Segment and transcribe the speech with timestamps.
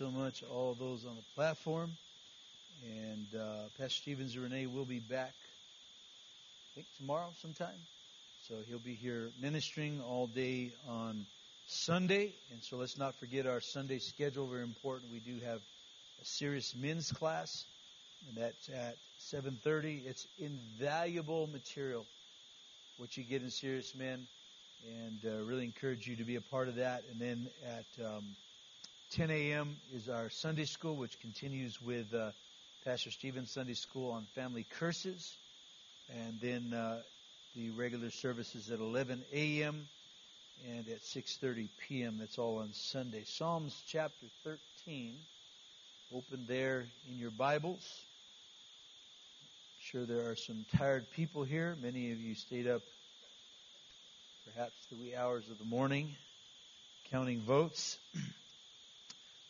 [0.00, 1.90] so much, all those on the platform.
[2.86, 7.76] And uh, Pastor Stevens and Renee will be back, I think, tomorrow sometime.
[8.48, 11.26] So he'll be here ministering all day on
[11.66, 12.32] Sunday.
[12.50, 15.12] And so let's not forget our Sunday schedule, very important.
[15.12, 15.60] We do have
[16.22, 17.66] a serious men's class,
[18.26, 20.06] and that's at 7.30.
[20.06, 22.06] It's invaluable material,
[22.96, 24.26] what you get in Serious Men,
[25.02, 27.02] and uh, really encourage you to be a part of that.
[27.10, 28.24] And then at um,
[29.16, 29.76] 10 a.m.
[29.92, 32.30] is our Sunday school, which continues with uh,
[32.84, 35.34] Pastor Stephen's Sunday school on family curses.
[36.14, 37.00] And then uh,
[37.56, 39.88] the regular services at 11 a.m.
[40.68, 42.18] and at 6.30 p.m.
[42.20, 43.24] That's all on Sunday.
[43.26, 45.12] Psalms chapter 13.
[46.14, 48.00] Open there in your Bibles.
[49.74, 51.76] I'm sure there are some tired people here.
[51.82, 52.82] Many of you stayed up
[54.54, 56.14] perhaps the wee hours of the morning
[57.10, 57.98] counting votes.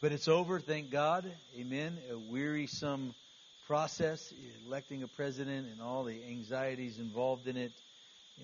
[0.02, 1.30] But it's over, thank God.
[1.58, 1.98] Amen.
[2.10, 3.14] A wearisome
[3.66, 4.32] process,
[4.66, 7.72] electing a president and all the anxieties involved in it.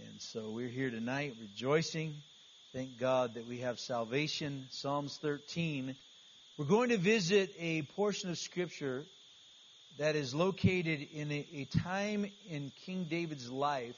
[0.07, 2.15] And so we're here tonight rejoicing.
[2.75, 4.67] Thank God that we have salvation.
[4.71, 5.97] Psalms 13.
[6.59, 9.05] We're going to visit a portion of Scripture
[9.97, 13.97] that is located in a, a time in King David's life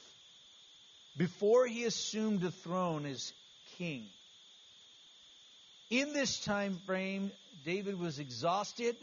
[1.17, 3.33] before he assumed the throne as
[3.77, 4.05] king.
[5.89, 7.31] In this time frame,
[7.65, 8.95] David was exhausted,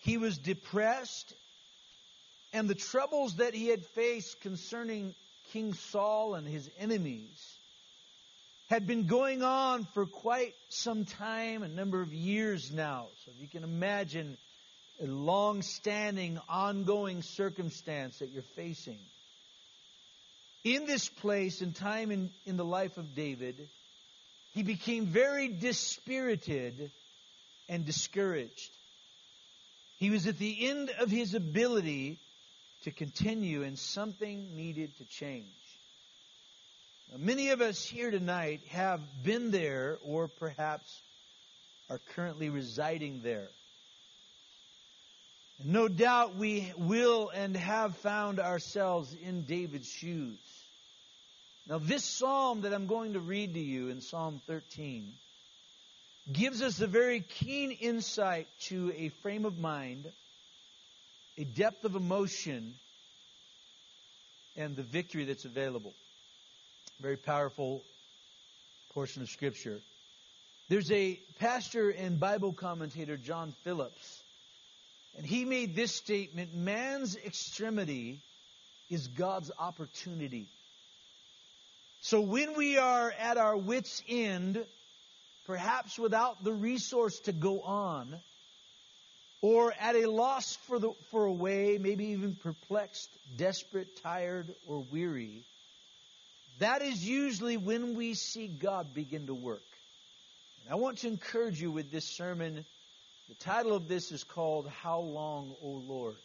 [0.00, 1.32] he was depressed,
[2.52, 5.14] and the troubles that he had faced concerning
[5.52, 7.56] King Saul and his enemies
[8.68, 13.06] had been going on for quite some time, a number of years now.
[13.24, 14.36] So if you can imagine
[15.00, 18.98] a long standing, ongoing circumstance that you're facing.
[20.64, 23.54] In this place and time in, in the life of David,
[24.52, 26.90] he became very dispirited
[27.68, 28.70] and discouraged.
[29.98, 32.18] He was at the end of his ability
[32.84, 35.46] to continue, and something needed to change.
[37.10, 41.02] Now, many of us here tonight have been there or perhaps
[41.88, 43.48] are currently residing there.
[45.60, 50.38] And no doubt we will and have found ourselves in David's shoes.
[51.68, 55.12] Now, this psalm that I'm going to read to you in Psalm 13
[56.32, 60.10] gives us a very keen insight to a frame of mind,
[61.38, 62.74] a depth of emotion,
[64.56, 65.92] and the victory that's available.
[67.00, 67.82] Very powerful
[68.94, 69.78] portion of Scripture.
[70.68, 74.22] There's a pastor and Bible commentator, John Phillips,
[75.16, 78.20] and he made this statement Man's extremity
[78.90, 80.46] is God's opportunity.
[82.00, 84.64] So when we are at our wits' end,
[85.46, 88.18] perhaps without the resource to go on,
[89.42, 94.84] or at a loss for, the, for a way, maybe even perplexed, desperate, tired, or
[94.90, 95.44] weary,
[96.58, 99.62] that is usually when we see God begin to work.
[100.64, 102.64] And I want to encourage you with this sermon.
[103.28, 106.16] The title of this is called How Long, O Lord?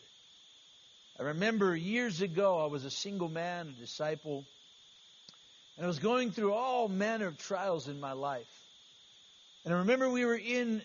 [1.19, 4.45] I remember years ago, I was a single man, a disciple,
[5.75, 8.60] and I was going through all manner of trials in my life.
[9.63, 10.81] And I remember we were in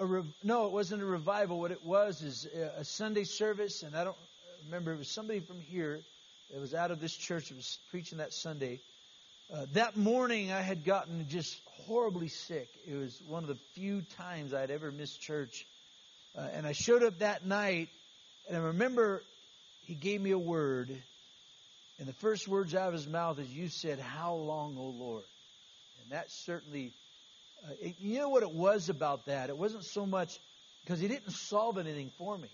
[0.00, 1.60] a rev- no, it wasn't a revival.
[1.60, 4.16] What it was is a Sunday service, and I don't
[4.64, 4.92] remember.
[4.92, 6.00] It was somebody from here
[6.50, 8.80] that was out of this church that was preaching that Sunday.
[9.52, 12.68] Uh, that morning, I had gotten just horribly sick.
[12.86, 15.66] It was one of the few times I'd ever missed church,
[16.34, 17.90] uh, and I showed up that night,
[18.48, 19.22] and I remember
[19.84, 20.88] he gave me a word,
[21.98, 25.24] and the first words out of his mouth is, "You said, How long, O Lord?"
[26.02, 26.92] And that certainly
[27.64, 29.50] uh, you know what it was about that?
[29.50, 30.38] It wasn't so much
[30.84, 32.48] because he didn't solve anything for me.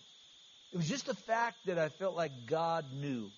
[0.72, 3.30] It was just the fact that I felt like God knew.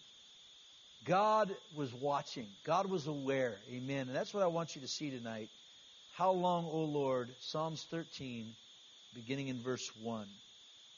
[1.04, 2.46] God was watching.
[2.64, 3.56] God was aware.
[3.72, 4.08] Amen.
[4.08, 5.48] And that's what I want you to see tonight.
[6.14, 7.30] How long, O Lord?
[7.40, 8.52] Psalms 13,
[9.14, 10.26] beginning in verse 1.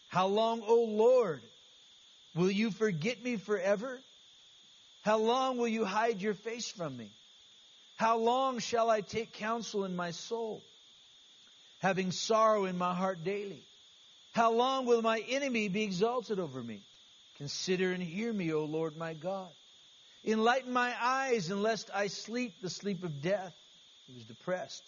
[0.09, 1.43] How long, O Lord?
[2.35, 4.01] Will you forget me forever?
[5.03, 7.11] How long will you hide your face from me?
[7.97, 10.63] How long shall I take counsel in my soul,
[11.81, 13.63] having sorrow in my heart daily?
[14.33, 16.81] How long will my enemy be exalted over me?
[17.37, 19.51] Consider and hear me, O Lord my God.
[20.25, 23.55] Enlighten my eyes, and lest I sleep the sleep of death.
[24.07, 24.83] He was depressed.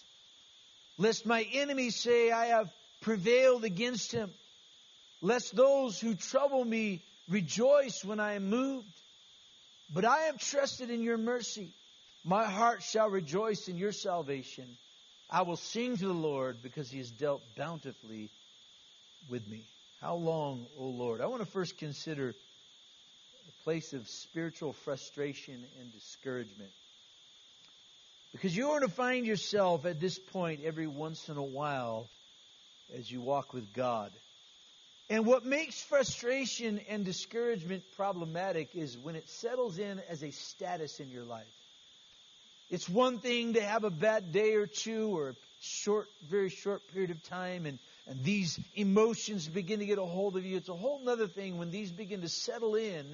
[0.96, 4.32] Lest my enemies say, I have prevailed against him.
[5.20, 8.86] Lest those who trouble me rejoice when I am moved.
[9.92, 11.72] But I have trusted in your mercy.
[12.24, 14.64] My heart shall rejoice in your salvation.
[15.28, 18.30] I will sing to the Lord because he has dealt bountifully
[19.28, 19.64] with me.
[20.00, 21.20] How long, O Lord?
[21.20, 26.70] I want to first consider a place of spiritual frustration and discouragement.
[28.32, 32.08] Because you're going to find yourself at this point every once in a while
[32.98, 34.10] as you walk with God.
[35.10, 41.00] And what makes frustration and discouragement problematic is when it settles in as a status
[41.00, 41.44] in your life.
[42.70, 46.82] It's one thing to have a bad day or two or a short, very short
[46.92, 50.56] period of time and, and these emotions begin to get a hold of you.
[50.56, 53.04] It's a whole other thing when these begin to settle in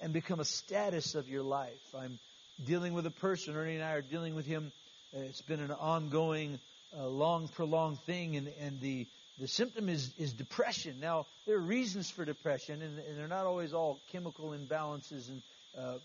[0.00, 1.94] and become a status of your life.
[1.96, 2.18] I'm
[2.64, 4.72] dealing with a person, Ernie and I are dealing with him.
[5.12, 6.58] It's been an ongoing,
[6.96, 9.06] uh, long, prolonged thing, and, and the
[9.40, 10.96] the symptom is, is depression.
[11.00, 15.42] Now, there are reasons for depression, and, and they're not always all chemical imbalances, and
[15.78, 15.98] uh,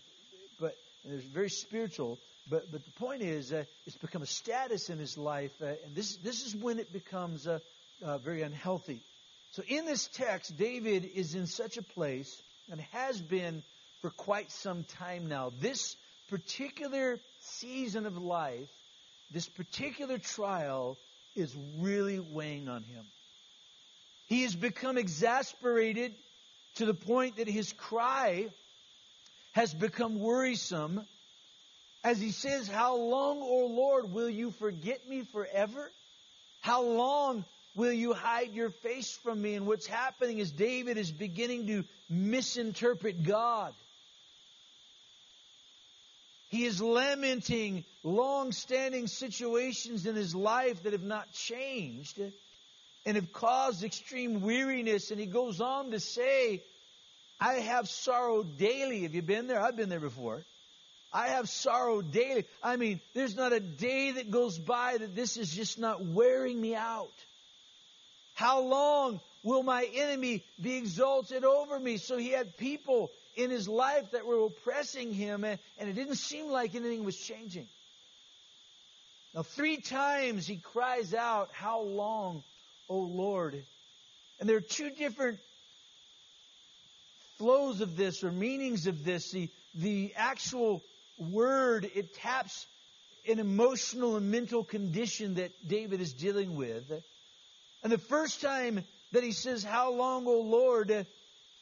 [0.60, 2.18] but they're very spiritual.
[2.50, 5.94] But but the point is, uh, it's become a status in his life, uh, and
[5.94, 7.58] this this is when it becomes uh,
[8.02, 9.00] uh, very unhealthy.
[9.52, 13.62] So in this text, David is in such a place and has been
[14.00, 15.52] for quite some time now.
[15.60, 15.96] This
[16.28, 18.68] particular season of life,
[19.30, 20.98] this particular trial,
[21.36, 23.04] is really weighing on him.
[24.26, 26.14] He has become exasperated
[26.76, 28.46] to the point that his cry
[29.52, 31.06] has become worrisome
[32.04, 35.90] as he says, How long, O Lord, will you forget me forever?
[36.60, 39.54] How long will you hide your face from me?
[39.54, 43.72] And what's happening is David is beginning to misinterpret God.
[46.50, 52.20] He is lamenting long standing situations in his life that have not changed
[53.06, 55.10] and have caused extreme weariness.
[55.10, 56.62] And he goes on to say,
[57.40, 59.02] I have sorrow daily.
[59.02, 59.60] Have you been there?
[59.60, 60.44] I've been there before.
[61.14, 62.44] I have sorrow daily.
[62.60, 66.60] I mean, there's not a day that goes by that this is just not wearing
[66.60, 67.12] me out.
[68.34, 71.98] How long will my enemy be exalted over me?
[71.98, 76.16] So he had people in his life that were oppressing him, and, and it didn't
[76.16, 77.68] seem like anything was changing.
[79.36, 82.42] Now, three times he cries out, How long,
[82.88, 83.62] O Lord.
[84.40, 85.38] And there are two different
[87.38, 89.30] flows of this or meanings of this.
[89.30, 90.82] The, the actual
[91.18, 92.66] word, it taps
[93.28, 96.90] an emotional and mental condition that David is dealing with.
[97.82, 101.06] And the first time that he says, How long, O Lord?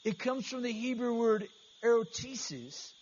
[0.05, 1.47] it comes from the Hebrew word
[1.85, 2.93] erotesis.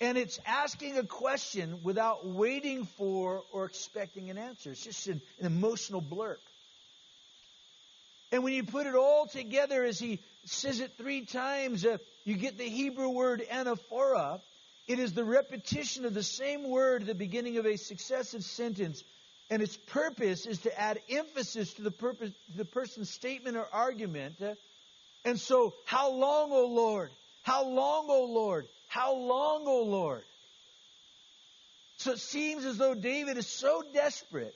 [0.00, 4.72] And it's asking a question without waiting for or expecting an answer.
[4.72, 6.36] It's just an, an emotional blurb.
[8.30, 12.36] And when you put it all together, as he says it three times, uh, you
[12.36, 14.40] get the Hebrew word anaphora.
[14.86, 19.02] It is the repetition of the same word at the beginning of a successive sentence.
[19.50, 23.66] And its purpose is to add emphasis to the, purpose, to the person's statement or
[23.72, 24.40] argument.
[25.24, 27.10] And so, how long, O Lord?
[27.42, 28.66] How long, O Lord?
[28.88, 30.22] How long, O Lord?
[31.98, 34.54] So it seems as though David is so desperate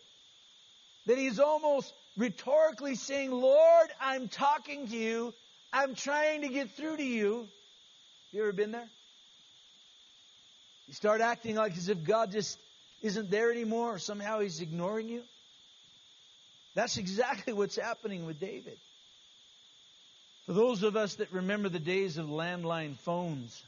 [1.06, 5.34] that he's almost rhetorically saying, Lord, I'm talking to you.
[5.72, 7.48] I'm trying to get through to you.
[8.32, 8.88] You ever been there?
[10.90, 12.58] You start acting like as if God just
[13.00, 15.22] isn't there anymore or somehow he's ignoring you.
[16.74, 18.76] That's exactly what's happening with David.
[20.46, 23.62] For those of us that remember the days of landline phones,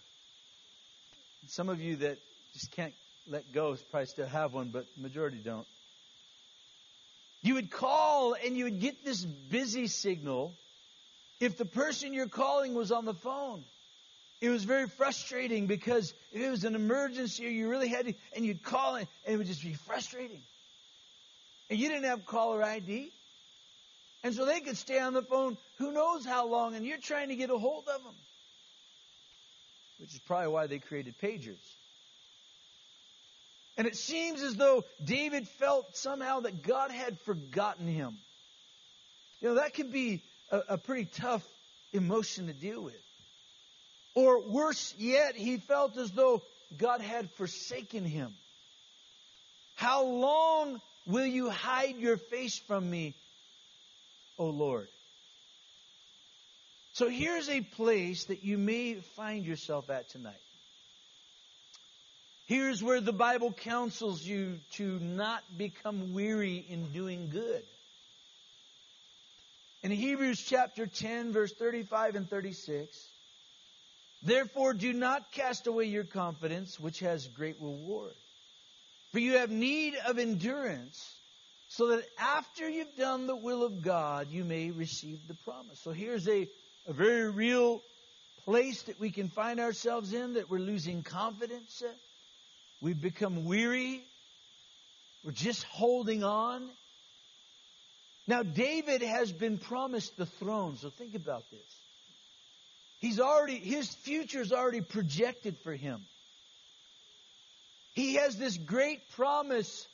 [1.46, 2.18] some of you that
[2.54, 2.92] just can't
[3.28, 5.66] let go probably still have one, but majority don't.
[7.40, 10.54] You would call and you would get this busy signal
[11.38, 13.62] if the person you're calling was on the phone.
[14.42, 18.14] It was very frustrating because if it was an emergency or you really had to,
[18.34, 20.42] and you'd call it, and it would just be frustrating.
[21.70, 23.12] And you didn't have caller ID.
[24.24, 27.28] And so they could stay on the phone who knows how long, and you're trying
[27.28, 28.14] to get a hold of them.
[30.00, 31.62] Which is probably why they created pagers.
[33.76, 38.18] And it seems as though David felt somehow that God had forgotten him.
[39.40, 40.20] You know, that can be
[40.50, 41.46] a, a pretty tough
[41.92, 43.00] emotion to deal with.
[44.14, 46.42] Or worse yet, he felt as though
[46.76, 48.34] God had forsaken him.
[49.74, 53.14] How long will you hide your face from me,
[54.38, 54.88] O Lord?
[56.94, 60.34] So here's a place that you may find yourself at tonight.
[62.46, 67.62] Here's where the Bible counsels you to not become weary in doing good.
[69.82, 73.08] In Hebrews chapter 10, verse 35 and 36,
[74.22, 78.14] therefore do not cast away your confidence, which has great reward.
[79.12, 81.14] For you have need of endurance,
[81.68, 85.80] so that after you've done the will of God, you may receive the promise.
[85.82, 86.48] So here's a,
[86.86, 87.82] a very real
[88.44, 91.82] place that we can find ourselves in that we're losing confidence.
[92.80, 94.02] We've become weary.
[95.24, 96.68] We're just holding on.
[98.26, 101.81] Now, David has been promised the throne, so think about this.
[103.02, 106.00] He's already, his future's already projected for him.
[107.94, 109.88] He has this great promise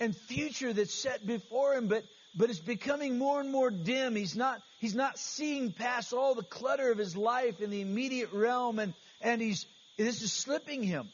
[0.00, 2.04] and future that's set before him, but
[2.34, 4.16] but it's becoming more and more dim.
[4.16, 8.32] He's not he's not seeing past all the clutter of his life in the immediate
[8.32, 9.64] realm, and and he's
[9.96, 11.08] this is slipping him.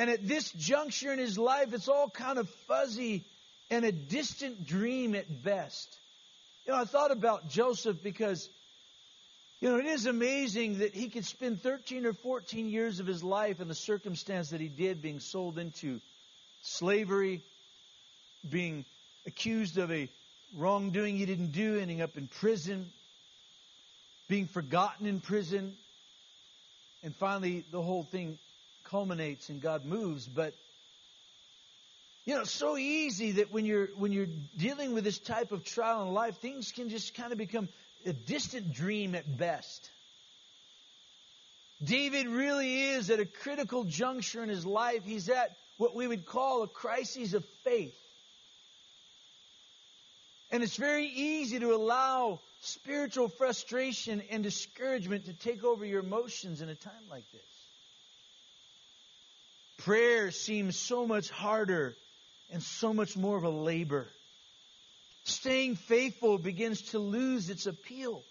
[0.00, 3.24] And at this juncture in his life, it's all kind of fuzzy
[3.70, 5.96] and a distant dream at best.
[6.68, 8.46] You know, I thought about Joseph because,
[9.62, 13.24] you know, it is amazing that he could spend 13 or 14 years of his
[13.24, 15.98] life in the circumstance that he did, being sold into
[16.60, 17.40] slavery,
[18.50, 18.84] being
[19.26, 20.10] accused of a
[20.58, 22.90] wrongdoing he didn't do, ending up in prison,
[24.28, 25.74] being forgotten in prison,
[27.02, 28.38] and finally the whole thing
[28.84, 30.26] culminates and God moves.
[30.26, 30.52] But
[32.28, 34.26] you know, it's so easy that when you're when you're
[34.58, 37.70] dealing with this type of trial in life, things can just kind of become
[38.04, 39.88] a distant dream at best.
[41.82, 45.06] David really is at a critical juncture in his life.
[45.06, 47.96] He's at what we would call a crisis of faith.
[50.50, 56.60] And it's very easy to allow spiritual frustration and discouragement to take over your emotions
[56.60, 57.40] in a time like this.
[59.78, 61.96] Prayer seems so much harder
[62.50, 64.06] and so much more of a labor.
[65.24, 68.22] Staying faithful begins to lose its appeal.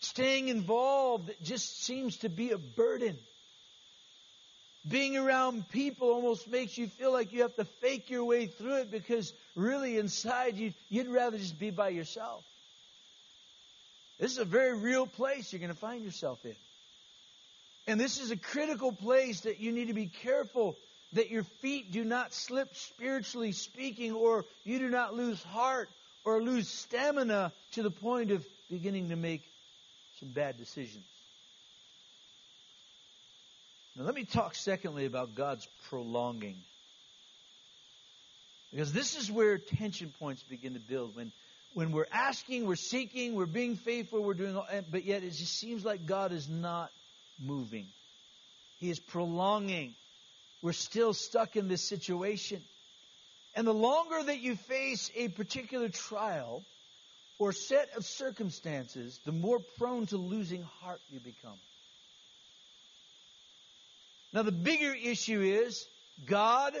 [0.00, 3.16] Staying involved just seems to be a burden.
[4.88, 8.82] Being around people almost makes you feel like you have to fake your way through
[8.82, 12.44] it because really inside you, you'd rather just be by yourself.
[14.18, 16.54] This is a very real place you're going to find yourself in.
[17.86, 20.76] And this is a critical place that you need to be careful
[21.14, 25.88] that your feet do not slip spiritually speaking, or you do not lose heart
[26.24, 29.42] or lose stamina to the point of beginning to make
[30.20, 31.04] some bad decisions.
[33.96, 36.56] Now, let me talk secondly about God's prolonging.
[38.70, 41.16] Because this is where tension points begin to build.
[41.16, 41.32] When,
[41.74, 45.58] when we're asking, we're seeking, we're being faithful, we're doing all, but yet it just
[45.58, 46.90] seems like God is not
[47.40, 47.86] moving.
[48.78, 49.94] He is prolonging.
[50.62, 52.62] We're still stuck in this situation.
[53.54, 56.64] And the longer that you face a particular trial
[57.38, 61.58] or set of circumstances, the more prone to losing heart you become.
[64.32, 65.86] Now, the bigger issue is
[66.26, 66.74] God,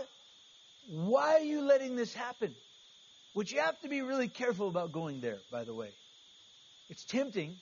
[0.90, 2.54] why are you letting this happen?
[3.32, 5.90] Which you have to be really careful about going there, by the way.
[6.90, 7.56] It's tempting,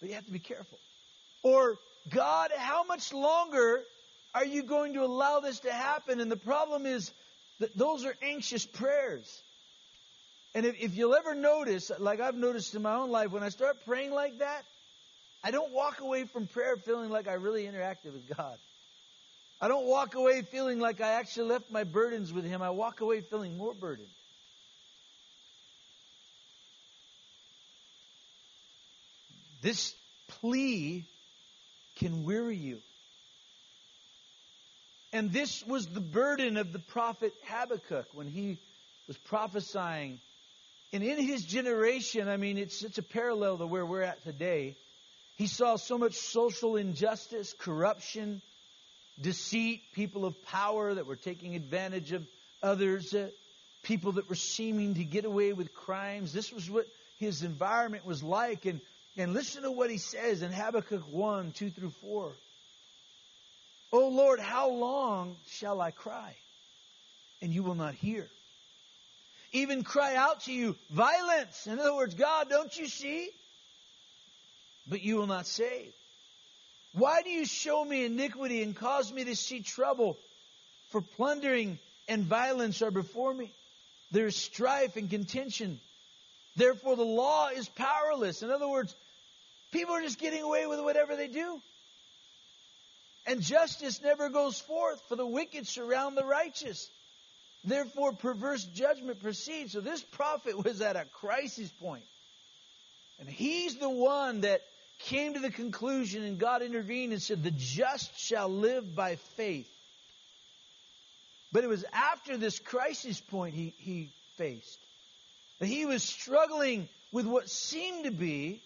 [0.00, 0.78] but you have to be careful.
[1.42, 1.76] Or,
[2.10, 3.82] God, how much longer
[4.34, 6.20] are you going to allow this to happen?
[6.20, 7.10] And the problem is
[7.58, 9.42] that those are anxious prayers.
[10.54, 13.48] And if, if you'll ever notice, like I've noticed in my own life, when I
[13.50, 14.64] start praying like that,
[15.42, 18.56] I don't walk away from prayer feeling like I really interacted with God.
[19.60, 22.62] I don't walk away feeling like I actually left my burdens with Him.
[22.62, 24.08] I walk away feeling more burdened.
[29.62, 29.94] This
[30.28, 31.04] plea
[31.96, 32.80] can weary you.
[35.12, 38.58] And this was the burden of the prophet Habakkuk when he
[39.08, 40.20] was prophesying.
[40.92, 44.76] And in his generation, I mean, it's, it's a parallel to where we're at today.
[45.36, 48.40] He saw so much social injustice, corruption,
[49.20, 52.24] deceit, people of power that were taking advantage of
[52.62, 53.30] others, uh,
[53.82, 56.32] people that were seeming to get away with crimes.
[56.32, 56.86] This was what
[57.18, 58.64] his environment was like.
[58.66, 58.80] And,
[59.16, 62.32] and listen to what he says in Habakkuk 1 2 through 4.
[63.92, 66.34] Oh Lord, how long shall I cry?
[67.42, 68.26] And you will not hear.
[69.52, 71.66] Even cry out to you, violence.
[71.66, 73.30] In other words, God, don't you see?
[74.90, 75.92] but you will not save?
[76.92, 80.18] Why do you show me iniquity and cause me to see trouble?
[80.90, 81.78] For plundering
[82.08, 83.52] and violence are before me.
[84.10, 85.78] There is strife and contention.
[86.56, 88.42] Therefore, the law is powerless.
[88.42, 88.92] In other words,
[89.70, 91.60] people are just getting away with whatever they do.
[93.26, 96.88] And justice never goes forth, for the wicked surround the righteous.
[97.64, 99.72] Therefore, perverse judgment proceeds.
[99.72, 102.04] So this prophet was at a crisis point.
[103.18, 104.62] And he's the one that
[105.00, 109.68] came to the conclusion and God intervened and said, The just shall live by faith.
[111.52, 114.78] But it was after this crisis point he, he faced
[115.58, 118.62] that he was struggling with what seemed to be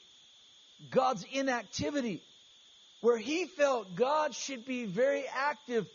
[0.90, 2.23] God's inactivity,
[3.04, 5.87] where he felt God should be very active,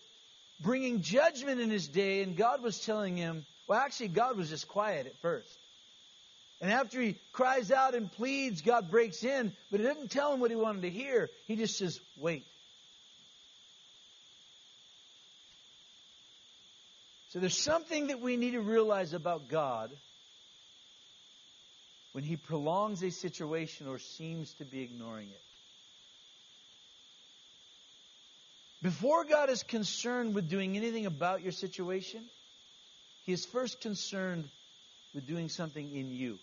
[0.62, 4.68] bringing judgment in his day, and God was telling him, well, actually, God was just
[4.68, 5.58] quiet at first.
[6.62, 10.40] And after he cries out and pleads, God breaks in, but he doesn't tell him
[10.40, 11.30] what he wanted to hear.
[11.48, 12.46] He just says, wait.
[17.30, 19.90] So there's something that we need to realize about God
[22.12, 25.42] when he prolongs a situation or seems to be ignoring it.
[28.82, 32.24] Before God is concerned with doing anything about your situation,
[33.26, 34.48] he is first concerned
[35.14, 36.40] with doing something in you.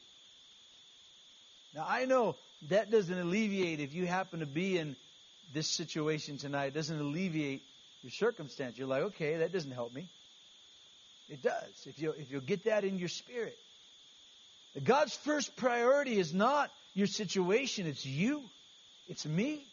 [1.75, 2.37] Now, I know
[2.69, 4.97] that doesn't alleviate if you happen to be in
[5.55, 7.62] this situation tonight, it doesn't alleviate
[8.02, 8.76] your circumstance.
[8.76, 10.07] You're like, okay, that doesn't help me.
[11.28, 11.87] It does.
[11.87, 13.57] If you if you'll get that in your spirit.
[14.85, 18.43] God's first priority is not your situation, it's you.
[19.09, 19.64] It's me.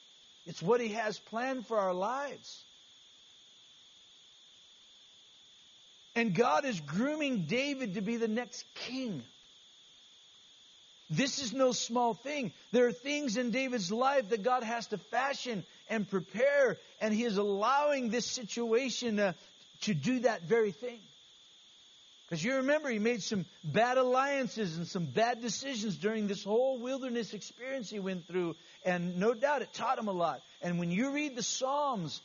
[0.45, 2.63] It's what He has planned for our lives.
[6.15, 9.23] And God is grooming David to be the next king.
[11.09, 12.53] This is no small thing.
[12.71, 17.23] There are things in David's life that God has to fashion and prepare, and He
[17.23, 19.33] is allowing this situation uh,
[19.81, 21.00] to do that very thing.
[22.34, 26.80] Because you remember, he made some bad alliances and some bad decisions during this whole
[26.80, 28.56] wilderness experience he went through.
[28.84, 30.42] And no doubt it taught him a lot.
[30.60, 32.22] And when you read the Psalms,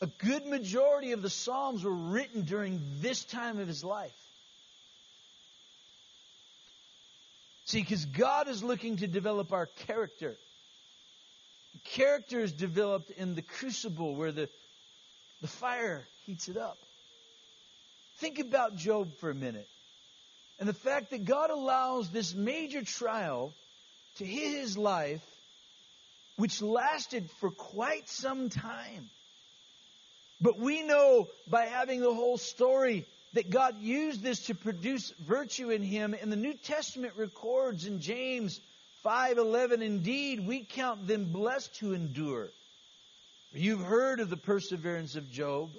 [0.00, 4.16] a good majority of the Psalms were written during this time of his life.
[7.66, 10.34] See, because God is looking to develop our character.
[11.84, 14.48] Character is developed in the crucible where the,
[15.42, 16.78] the fire heats it up.
[18.22, 19.66] Think about Job for a minute.
[20.60, 23.52] And the fact that God allows this major trial
[24.18, 25.20] to hit his life,
[26.36, 29.10] which lasted for quite some time.
[30.40, 35.70] But we know by having the whole story that God used this to produce virtue
[35.70, 36.14] in him.
[36.14, 38.60] And the New Testament records in James
[39.04, 42.50] 5:11, indeed, we count them blessed who endure.
[43.52, 45.70] You've heard of the perseverance of Job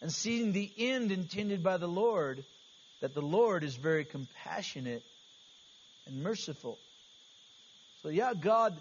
[0.00, 2.44] and seeing the end intended by the Lord,
[3.00, 5.02] that the Lord is very compassionate
[6.06, 6.78] and merciful.
[8.02, 8.76] So, yeah, God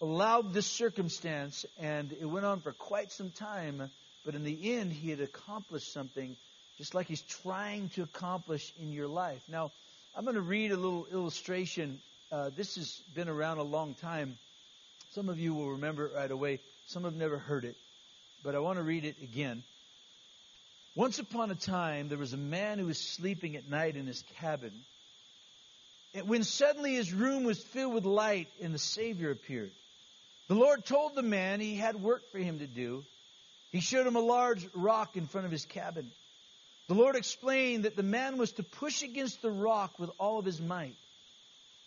[0.00, 3.90] allowed this circumstance, and it went on for quite some time,
[4.24, 6.36] but in the end, He had accomplished something
[6.78, 9.42] just like He's trying to accomplish in your life.
[9.48, 9.70] Now,
[10.16, 12.00] I'm going to read a little illustration.
[12.30, 14.36] Uh, this has been around a long time.
[15.12, 17.76] Some of you will remember it right away, some have never heard it,
[18.42, 19.62] but I want to read it again.
[20.94, 24.22] Once upon a time, there was a man who was sleeping at night in his
[24.38, 24.72] cabin.
[26.14, 29.70] And when suddenly his room was filled with light and the Savior appeared.
[30.48, 33.04] The Lord told the man he had work for him to do.
[33.70, 36.10] He showed him a large rock in front of his cabin.
[36.88, 40.44] The Lord explained that the man was to push against the rock with all of
[40.44, 40.96] his might.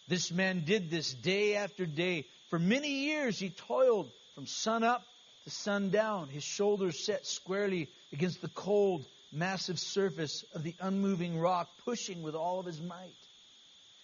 [0.07, 2.25] This man did this day after day.
[2.49, 5.05] For many years he toiled from sun up
[5.45, 11.39] to sun down, his shoulders set squarely against the cold, massive surface of the unmoving
[11.39, 13.15] rock, pushing with all of his might.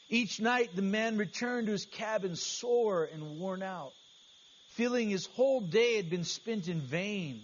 [0.09, 3.93] Each night the man returned to his cabin sore and worn out,
[4.69, 7.41] feeling his whole day had been spent in vain.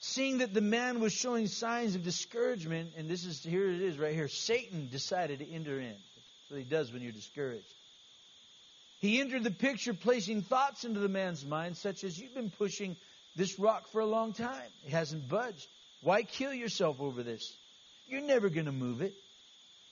[0.00, 3.98] Seeing that the man was showing signs of discouragement, and this is here it is
[3.98, 5.88] right here, Satan decided to enter in.
[5.88, 7.66] That's what he does when you're discouraged.
[9.06, 12.96] He entered the picture, placing thoughts into the man's mind, such as you've been pushing
[13.36, 14.68] this rock for a long time.
[14.84, 15.68] It hasn't budged.
[16.02, 17.56] Why kill yourself over this?
[18.08, 19.14] You're never going to move it.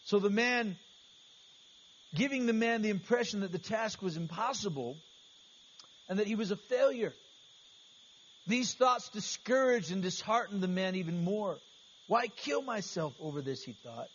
[0.07, 0.77] So the man,
[2.15, 4.97] giving the man the impression that the task was impossible
[6.09, 7.13] and that he was a failure.
[8.49, 11.59] These thoughts discouraged and disheartened the man even more.
[12.09, 14.09] Why kill myself over this, he thought.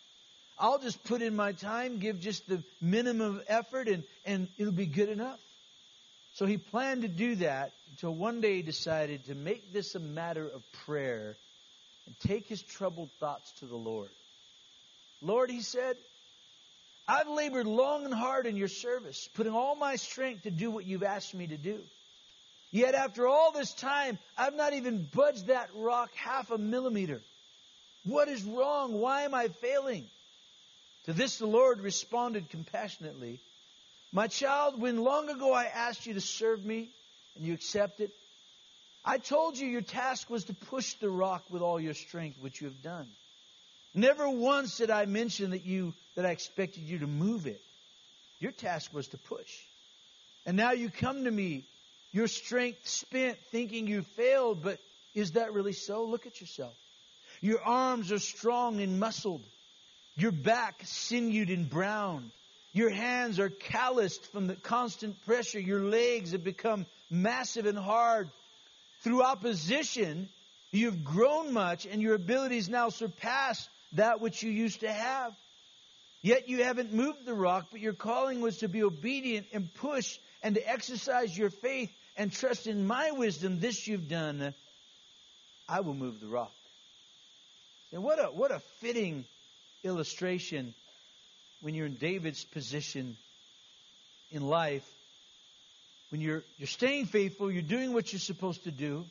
[0.60, 4.72] I'll just put in my time, give just the minimum of effort, and, and it'll
[4.72, 5.40] be good enough.
[6.34, 9.98] So he planned to do that until one day he decided to make this a
[9.98, 11.34] matter of prayer
[12.06, 14.10] and take his troubled thoughts to the Lord.
[15.22, 15.96] Lord, he said,
[17.08, 20.84] I've labored long and hard in your service, putting all my strength to do what
[20.84, 21.80] you've asked me to do.
[22.70, 27.22] Yet after all this time, I've not even budged that rock half a millimeter.
[28.04, 28.92] What is wrong?
[28.92, 30.04] Why am I failing?
[31.10, 33.40] To this the Lord responded compassionately,
[34.12, 36.88] My child, when long ago I asked you to serve me
[37.34, 38.12] and you accepted,
[39.04, 42.60] I told you your task was to push the rock with all your strength, which
[42.60, 43.08] you have done.
[43.92, 47.60] Never once did I mention that you that I expected you to move it.
[48.38, 49.50] Your task was to push.
[50.46, 51.64] And now you come to me,
[52.12, 54.78] your strength spent, thinking you failed, but
[55.16, 56.04] is that really so?
[56.04, 56.74] Look at yourself.
[57.40, 59.42] Your arms are strong and muscled.
[60.16, 62.30] Your back sinewed and brown.
[62.72, 65.58] Your hands are calloused from the constant pressure.
[65.58, 68.28] Your legs have become massive and hard.
[69.02, 70.28] Through opposition,
[70.70, 75.34] you've grown much and your abilities now surpass that which you used to have.
[76.22, 80.18] Yet you haven't moved the rock, but your calling was to be obedient and push
[80.42, 83.58] and to exercise your faith and trust in my wisdom.
[83.58, 84.54] This you've done.
[85.68, 86.52] I will move the rock.
[87.92, 89.24] And what a what a fitting
[89.84, 90.74] illustration
[91.60, 93.16] when you're in David's position
[94.30, 94.88] in life.
[96.10, 99.04] When you're you're staying faithful, you're doing what you're supposed to do,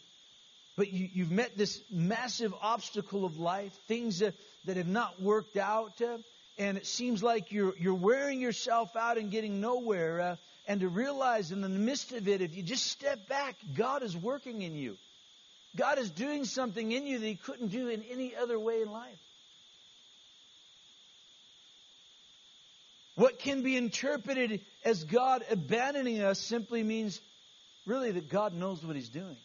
[0.76, 4.34] but you, you've met this massive obstacle of life, things that,
[4.66, 6.02] that have not worked out.
[6.02, 6.18] Uh,
[6.58, 10.22] and it seems like you're you're wearing yourself out and getting nowhere.
[10.22, 10.36] Uh,
[10.68, 14.16] and to realize in the midst of it, if you just step back, God is
[14.16, 14.98] working in you.
[15.76, 18.92] God is doing something in you that He couldn't do in any other way in
[18.92, 19.20] life.
[23.20, 27.20] What can be interpreted as God abandoning us simply means
[27.86, 29.36] really that God knows what He's doing.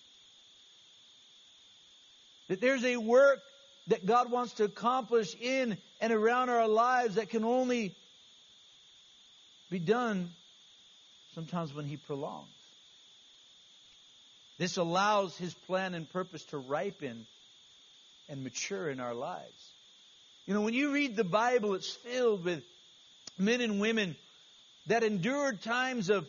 [2.47, 3.43] That there's a work
[3.89, 7.97] that God wants to accomplish in and around our lives that can only
[9.71, 10.31] be done
[11.35, 12.47] sometimes when He prolongs.
[14.57, 17.27] This allows His plan and purpose to ripen
[18.29, 19.73] and mature in our lives.
[20.47, 22.63] You know, when you read the Bible, it's filled with
[23.39, 24.17] men and women
[24.87, 26.27] that endured times of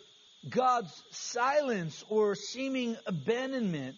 [0.49, 3.95] God's silence or seeming abandonment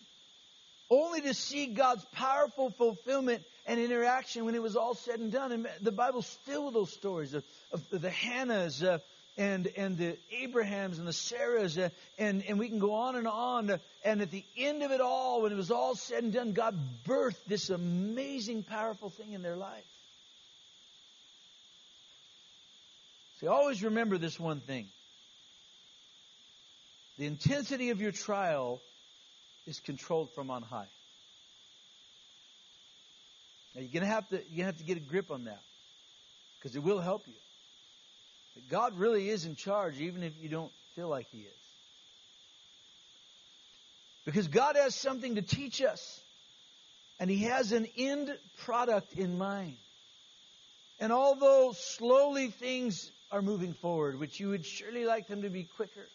[0.90, 5.52] only to see God's powerful fulfillment and interaction when it was all said and done.
[5.52, 7.44] And the Bible's filled with those stories of,
[7.74, 9.00] of the Hannahs uh,
[9.38, 13.28] and, and the Abrahams and the Sarahs, uh, and, and we can go on and
[13.28, 13.80] on.
[14.06, 16.80] And at the end of it all, when it was all said and done, God
[17.06, 19.84] birthed this amazing, powerful thing in their life.
[23.40, 24.88] See, always remember this one thing.
[27.18, 28.82] The intensity of your trial
[29.66, 30.88] is controlled from on high.
[33.76, 35.62] Now you're gonna have to gonna have to get a grip on that
[36.58, 37.34] because it will help you.
[38.56, 41.54] But God really is in charge, even if you don't feel like He is.
[44.26, 46.20] Because God has something to teach us,
[47.20, 49.78] and He has an end product in mind.
[51.00, 55.64] And although slowly things are moving forward, which you would surely like them to be
[55.64, 56.08] quicker,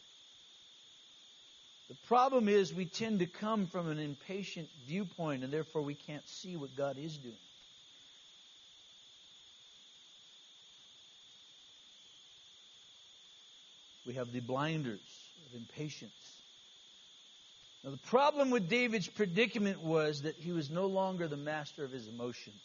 [1.88, 6.26] the problem is we tend to come from an impatient viewpoint and therefore we can't
[6.28, 7.34] see what God is doing.
[14.06, 15.00] We have the blinders
[15.46, 16.12] of impatience.
[17.84, 21.92] Now, the problem with David's predicament was that he was no longer the master of
[21.92, 22.62] his emotions.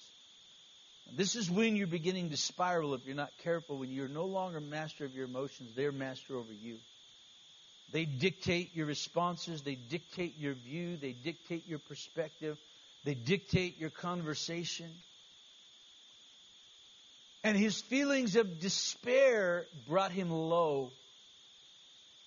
[1.16, 4.60] This is when you're beginning to spiral if you're not careful, when you're no longer
[4.60, 6.78] master of your emotions, they're master over you.
[7.92, 12.58] They dictate your responses, they dictate your view, they dictate your perspective,
[13.06, 14.90] they dictate your conversation.
[17.44, 20.92] And his feelings of despair brought him low.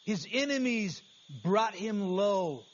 [0.07, 1.03] His enemies
[1.43, 2.64] brought him low.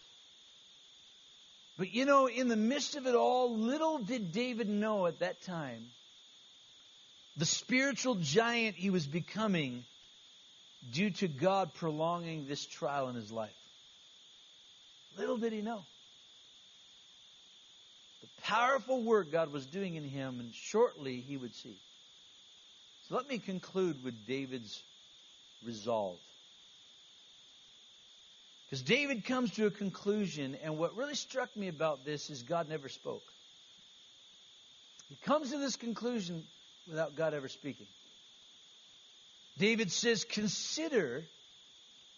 [1.79, 5.43] But you know, in the midst of it all, little did David know at that
[5.43, 5.87] time
[7.37, 9.85] the spiritual giant he was becoming
[10.93, 13.51] due to God prolonging this trial in his life.
[15.19, 15.83] Little did he know.
[18.23, 21.77] The powerful work God was doing in him, and shortly he would see.
[23.09, 24.83] So let me conclude with David's
[25.65, 26.19] resolve.
[28.67, 32.69] Because David comes to a conclusion, and what really struck me about this is God
[32.69, 33.23] never spoke.
[35.09, 36.45] He comes to this conclusion
[36.89, 37.87] without God ever speaking.
[39.59, 41.25] David says, Consider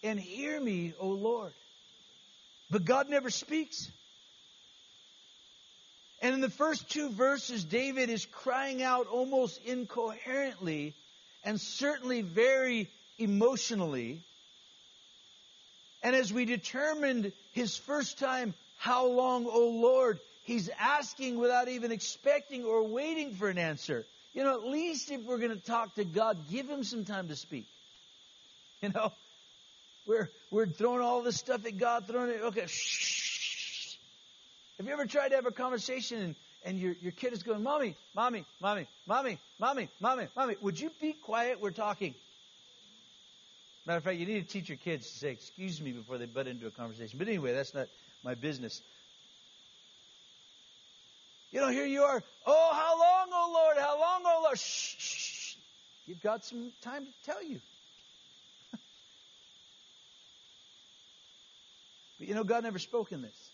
[0.03, 1.53] and hear me, O Lord.
[2.71, 3.91] But God never speaks.
[6.21, 10.95] And in the first two verses, David is crying out almost incoherently
[11.45, 14.23] and certainly very emotionally.
[16.03, 20.21] And as we determined his first time, How long, O Lord?
[20.45, 24.07] He's asking without even expecting or waiting for an answer.
[24.33, 27.29] You know, at least if we're going to talk to God, give him some time
[27.29, 27.67] to speak.
[28.81, 29.11] You know,
[30.07, 32.41] we're we're throwing all this stuff at God, throwing it.
[32.43, 33.97] Okay, shh.
[34.77, 36.35] Have you ever tried to have a conversation and
[36.65, 40.91] and your, your kid is going, Mommy, Mommy, Mommy, Mommy, Mommy, Mommy, Mommy, would you
[41.01, 41.61] be quiet?
[41.61, 42.15] We're talking.
[43.89, 46.27] Matter of fact, you need to teach your kids to say, Excuse me, before they
[46.27, 47.19] butt into a conversation.
[47.19, 47.87] But anyway, that's not
[48.23, 48.83] my business.
[51.53, 52.23] You know, here you are.
[52.45, 53.79] Oh, how long, oh Lord?
[53.79, 54.59] How long, oh Lord?
[54.59, 55.57] Shh, shh, shh.
[56.07, 57.61] You've got some time to tell you.
[62.19, 63.51] but you know, God never spoke in this.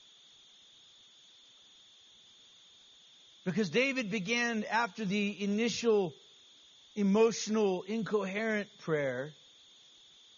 [3.44, 6.12] Because David began after the initial
[6.96, 9.32] emotional, incoherent prayer,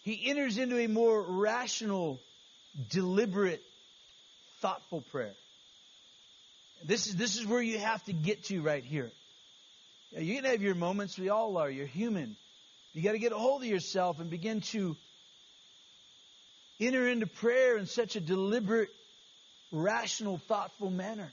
[0.06, 2.20] he enters into a more rational,
[2.90, 3.60] deliberate,
[4.60, 5.34] thoughtful prayer.
[6.84, 9.10] This is, this is where you have to get to right here.
[10.16, 11.68] You can have your moments, we all are.
[11.68, 12.36] You're human.
[12.92, 14.94] You got to get a hold of yourself and begin to
[16.78, 18.90] enter into prayer in such a deliberate,
[19.72, 21.32] rational, thoughtful manner.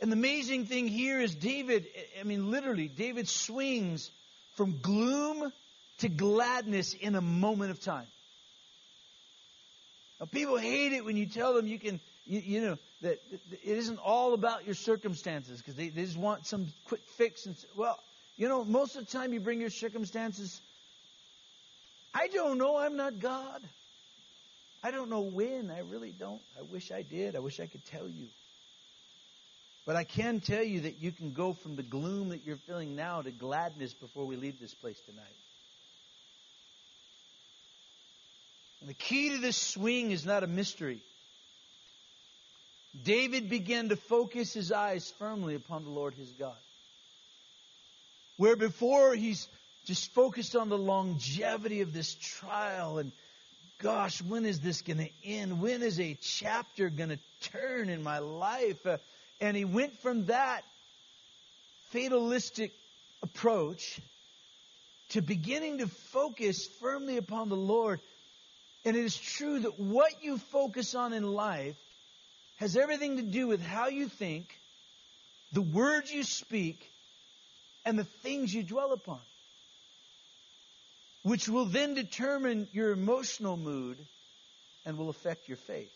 [0.00, 1.84] And the amazing thing here is David,
[2.18, 4.10] I mean, literally, David swings
[4.54, 5.52] from gloom
[5.98, 8.06] to gladness in a moment of time.
[10.20, 13.18] Now, people hate it when you tell them you can, you, you know, that
[13.50, 17.46] it isn't all about your circumstances because they, they just want some quick fix.
[17.46, 17.98] And well,
[18.36, 20.60] you know, most of the time you bring your circumstances.
[22.14, 22.78] I don't know.
[22.78, 23.62] I'm not God.
[24.82, 25.70] I don't know when.
[25.70, 26.40] I really don't.
[26.58, 27.36] I wish I did.
[27.36, 28.26] I wish I could tell you.
[29.84, 32.96] But I can tell you that you can go from the gloom that you're feeling
[32.96, 35.24] now to gladness before we leave this place tonight.
[38.75, 41.00] And the key to this swing is not a mystery.
[43.04, 46.56] David began to focus his eyes firmly upon the Lord his God.
[48.36, 49.48] Where before he's
[49.86, 53.12] just focused on the longevity of this trial and
[53.78, 55.60] gosh, when is this going to end?
[55.60, 57.18] When is a chapter going to
[57.50, 58.86] turn in my life?
[58.86, 58.98] Uh,
[59.40, 60.62] and he went from that
[61.90, 62.72] fatalistic
[63.22, 64.00] approach
[65.10, 68.00] to beginning to focus firmly upon the Lord.
[68.86, 71.76] And it is true that what you focus on in life
[72.58, 74.46] has everything to do with how you think,
[75.52, 76.88] the words you speak,
[77.84, 79.18] and the things you dwell upon,
[81.24, 83.98] which will then determine your emotional mood
[84.84, 85.92] and will affect your faith.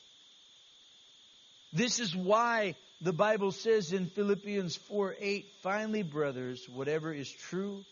[1.72, 7.85] This is why the Bible says in Philippians 4 8, finally, brothers, whatever is true,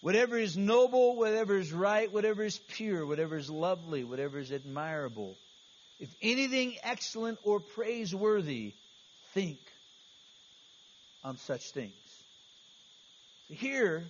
[0.00, 5.36] whatever is noble, whatever is right, whatever is pure, whatever is lovely, whatever is admirable,
[5.98, 8.72] if anything excellent or praiseworthy,
[9.34, 9.58] think
[11.22, 11.92] on such things.
[13.48, 14.04] So here,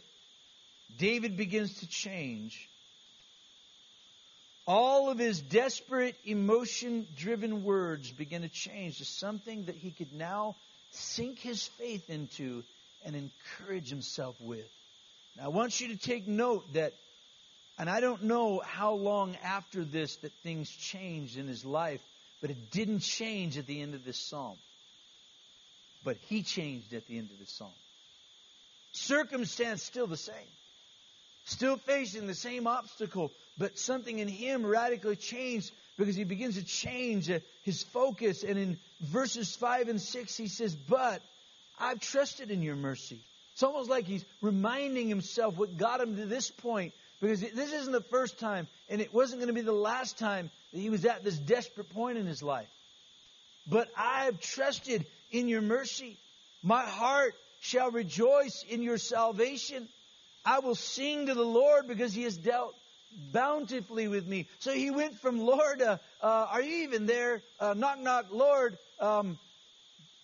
[0.99, 2.69] David begins to change
[4.67, 10.13] all of his desperate, emotion driven words begin to change to something that he could
[10.13, 10.55] now
[10.93, 12.63] sink his faith into
[13.05, 14.69] and encourage himself with.
[15.37, 16.93] Now, I want you to take note that,
[17.79, 22.01] and I don't know how long after this that things changed in his life,
[22.41, 24.57] but it didn't change at the end of this psalm.
[26.05, 27.71] But he changed at the end of the psalm.
[28.93, 30.35] Circumstance still the same.
[31.45, 36.65] Still facing the same obstacle, but something in him radically changed because he begins to
[36.65, 38.43] change uh, his focus.
[38.43, 41.23] And in verses 5 and 6, he says, But
[41.79, 43.21] I've trusted in your mercy.
[43.61, 47.93] It's almost like he's reminding himself what got him to this point because this isn't
[47.93, 51.05] the first time and it wasn't going to be the last time that he was
[51.05, 52.71] at this desperate point in his life.
[53.67, 56.17] But I've trusted in your mercy.
[56.63, 59.87] My heart shall rejoice in your salvation.
[60.43, 62.75] I will sing to the Lord because he has dealt
[63.31, 64.47] bountifully with me.
[64.61, 67.43] So he went from Lord, uh, uh, are you even there?
[67.61, 69.39] Uh, knock, knock, Lord, um,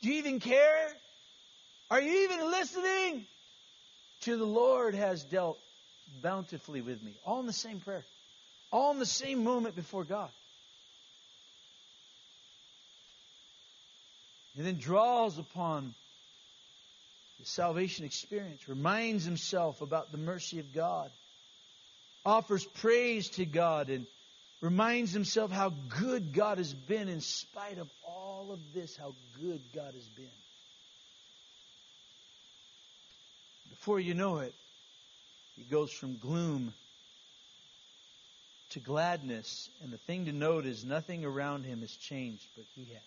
[0.00, 0.88] do you even care?
[1.90, 3.26] Are you even listening?
[4.22, 5.58] To the Lord has dealt
[6.22, 7.12] bountifully with me.
[7.24, 8.04] All in the same prayer.
[8.72, 10.30] All in the same moment before God.
[14.56, 15.94] And then draws upon
[17.38, 21.10] the salvation experience, reminds himself about the mercy of God
[22.26, 24.04] offers praise to God and
[24.60, 29.60] reminds himself how good God has been in spite of all of this, how good
[29.74, 30.26] God has been.
[33.78, 34.54] Before you know it,
[35.56, 36.72] he goes from gloom
[38.70, 39.68] to gladness.
[39.82, 43.02] And the thing to note is nothing around him has changed, but he has.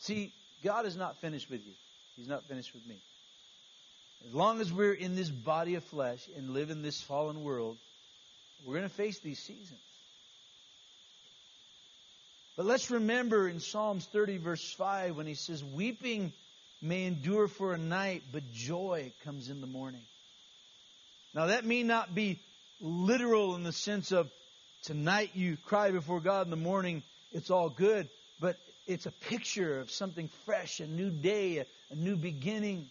[0.00, 1.72] See, God is not finished with you.
[2.16, 2.96] He's not finished with me.
[4.26, 7.76] As long as we're in this body of flesh and live in this fallen world,
[8.64, 9.80] we're going to face these seasons.
[12.56, 16.32] But let's remember in Psalms 30, verse 5, when he says, Weeping
[16.80, 20.02] may endure for a night, but joy comes in the morning.
[21.34, 22.38] Now, that may not be
[22.80, 24.30] literal in the sense of
[24.84, 29.80] tonight you cry before God in the morning, it's all good, but it's a picture
[29.80, 32.88] of something fresh, a new day, a, a new beginning.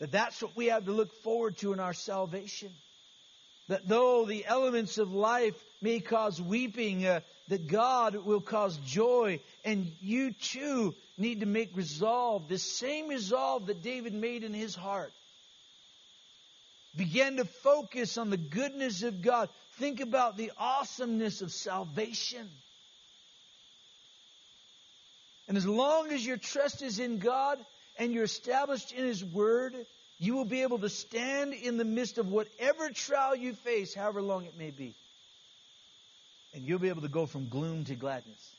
[0.00, 2.70] That that's what we have to look forward to in our salvation.
[3.70, 9.38] That though the elements of life may cause weeping, uh, that God will cause joy.
[9.64, 14.74] And you too need to make resolve, the same resolve that David made in his
[14.74, 15.12] heart.
[16.96, 19.48] Begin to focus on the goodness of God.
[19.74, 22.50] Think about the awesomeness of salvation.
[25.46, 27.64] And as long as your trust is in God
[27.96, 29.76] and you're established in His Word,
[30.20, 34.20] you will be able to stand in the midst of whatever trial you face, however
[34.20, 34.94] long it may be.
[36.52, 38.54] And you'll be able to go from gloom to gladness.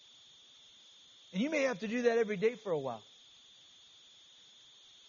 [1.32, 3.04] And you may have to do that every day for a while.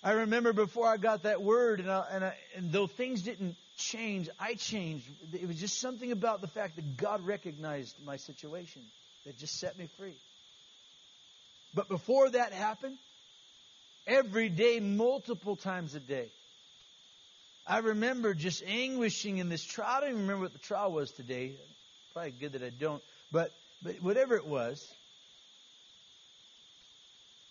[0.03, 3.57] I remember before I got that word, and, I, and, I, and though things didn't
[3.79, 5.07] change, I changed.
[5.33, 8.83] It was just something about the fact that God recognized my situation
[9.25, 10.17] that just set me free.
[11.75, 12.99] But before that happened,
[14.07, 16.29] every day, multiple times a day,
[17.67, 19.89] I remember just anguishing in this trial.
[19.89, 21.53] I don't even remember what the trial was today.
[22.13, 23.03] Probably good that I don't.
[23.31, 24.87] But, but whatever it was,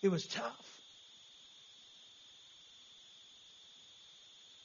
[0.02, 0.80] it was tough.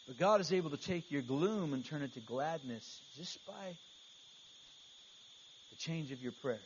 [0.07, 3.77] But God is able to take your gloom and turn it to gladness just by
[5.71, 6.61] the change of your prayer.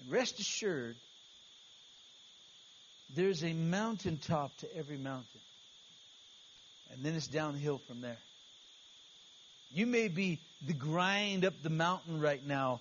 [0.00, 0.96] And rest assured,
[3.14, 5.40] there's a mountaintop to every mountain.
[6.94, 8.18] And then it's downhill from there.
[9.72, 12.80] You may be the grind up the mountain right now,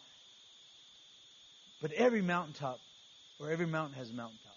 [1.82, 2.80] but every mountaintop,
[3.39, 4.56] or every mountain has a mountaintop.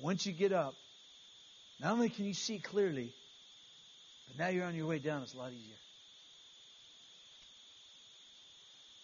[0.00, 0.74] Once you get up,
[1.78, 3.12] not only can you see clearly,
[4.28, 5.76] but now you're on your way down, it's a lot easier.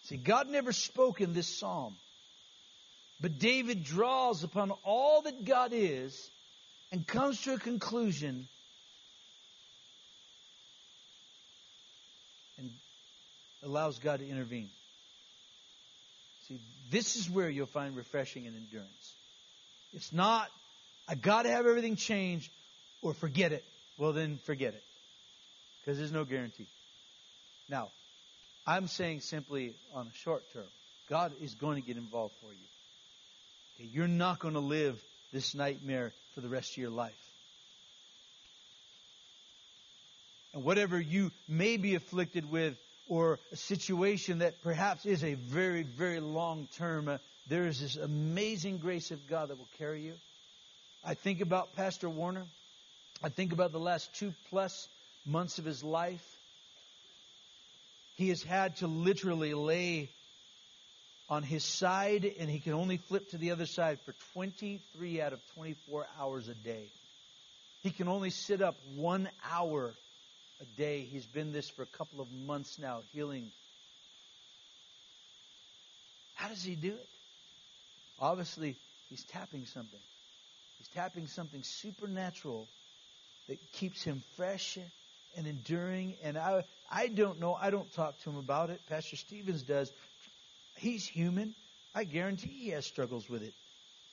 [0.05, 1.95] See, God never spoke in this psalm,
[3.21, 6.29] but David draws upon all that God is
[6.91, 8.47] and comes to a conclusion
[12.57, 12.69] and
[13.63, 14.69] allows God to intervene.
[16.47, 16.59] See,
[16.91, 19.13] this is where you'll find refreshing and endurance.
[19.93, 20.49] It's not,
[21.07, 22.51] I got to have everything changed
[23.01, 23.63] or forget it.
[23.97, 24.83] Well, then forget it.
[25.81, 26.67] Because there's no guarantee.
[27.69, 27.89] Now,
[28.65, 30.65] I'm saying simply on a short term,
[31.09, 32.67] God is going to get involved for you.
[33.75, 37.13] Okay, you're not going to live this nightmare for the rest of your life.
[40.53, 45.83] And whatever you may be afflicted with, or a situation that perhaps is a very,
[45.83, 50.13] very long term, uh, there is this amazing grace of God that will carry you.
[51.05, 52.45] I think about Pastor Warner.
[53.21, 54.87] I think about the last two plus
[55.25, 56.25] months of his life.
[58.15, 60.09] He has had to literally lay
[61.29, 65.33] on his side, and he can only flip to the other side for 23 out
[65.33, 66.85] of 24 hours a day.
[67.81, 69.93] He can only sit up one hour
[70.61, 71.01] a day.
[71.01, 73.51] He's been this for a couple of months now, healing.
[76.35, 77.07] How does he do it?
[78.19, 78.75] Obviously,
[79.09, 79.99] he's tapping something.
[80.77, 82.67] He's tapping something supernatural
[83.47, 84.77] that keeps him fresh
[85.37, 86.15] and enduring.
[86.23, 87.57] And I, I don't know.
[87.59, 88.81] I don't talk to him about it.
[88.89, 89.91] Pastor Stevens does.
[90.77, 91.53] He's human.
[91.95, 93.53] I guarantee he has struggles with it.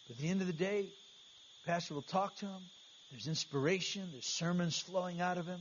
[0.07, 0.87] But at the end of the day,
[1.66, 2.62] Pastor will talk to him.
[3.11, 4.09] There's inspiration.
[4.12, 5.61] There's sermons flowing out of him.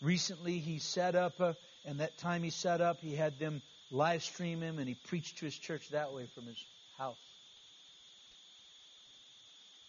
[0.00, 4.22] Recently, he set up, uh, and that time he set up, he had them live
[4.22, 6.62] stream him, and he preached to his church that way from his
[6.98, 7.16] house.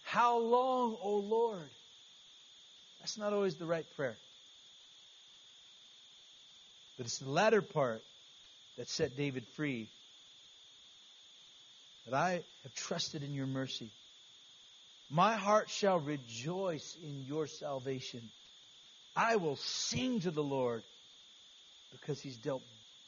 [0.03, 1.69] How long, O Lord?
[2.99, 4.17] That's not always the right prayer.
[6.97, 8.01] But it's the latter part
[8.77, 9.87] that set David free.
[12.05, 13.91] That I have trusted in your mercy.
[15.11, 18.21] My heart shall rejoice in your salvation.
[19.15, 20.83] I will sing to the Lord
[21.91, 22.61] because he's dealt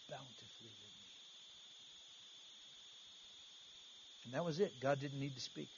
[0.10, 1.06] bountifully with me.
[4.26, 4.74] And that was it.
[4.82, 5.70] God didn't need to speak.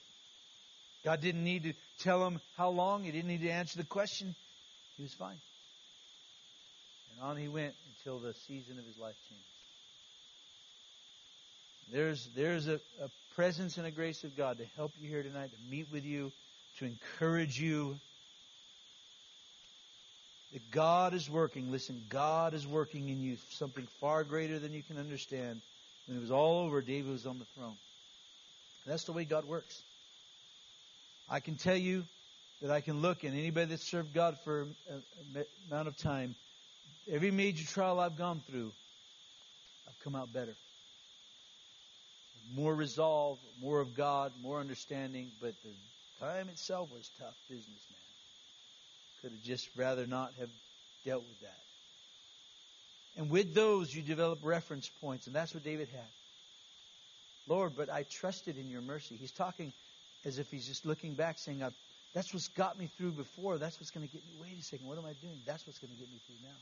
[1.04, 3.04] God didn't need to tell him how long.
[3.04, 4.36] He didn't need to answer the question.
[4.98, 5.38] He was fine.
[7.12, 9.44] And on he went until the season of his life changed.
[11.92, 15.52] There's, there's a, a presence and a grace of God to help you here tonight,
[15.52, 16.32] to meet with you,
[16.80, 17.98] to encourage you.
[20.54, 21.72] That God is working.
[21.72, 25.62] Listen, God is working in you something far greater than you can understand.
[26.06, 27.76] When it was all over, David was on the throne.
[28.86, 29.82] That's the way God works.
[31.30, 32.04] I can tell you
[32.62, 36.36] that I can look and anybody that's served God for a amount of time,
[37.12, 38.72] every major trial I've gone through,
[39.88, 40.56] I've come out better.
[42.54, 48.13] More resolve, more of God, more understanding, but the time itself was tough business, man.
[49.24, 50.50] Could have just rather not have
[51.06, 51.64] dealt with that.
[53.16, 56.12] And with those, you develop reference points, and that's what David had.
[57.48, 59.16] Lord, but I trusted in your mercy.
[59.16, 59.72] He's talking
[60.26, 61.64] as if he's just looking back, saying,
[62.14, 63.58] That's what's got me through before.
[63.58, 64.34] That's what's going to get me.
[64.42, 65.40] Wait a second, what am I doing?
[65.46, 66.60] That's what's going to get me through now.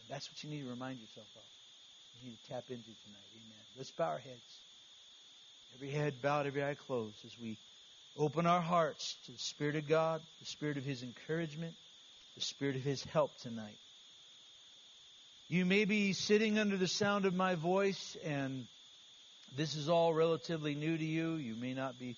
[0.00, 1.42] And that's what you need to remind yourself of.
[2.20, 3.30] You need to tap into tonight.
[3.32, 3.64] Amen.
[3.76, 4.52] Let's bow our heads.
[5.74, 7.56] Every head bowed, every eye closed as we
[8.18, 11.74] open our hearts to the Spirit of God, the Spirit of His encouragement,
[12.34, 13.78] the Spirit of His help tonight.
[15.48, 18.66] You may be sitting under the sound of my voice, and
[19.56, 21.34] this is all relatively new to you.
[21.34, 22.16] You may not be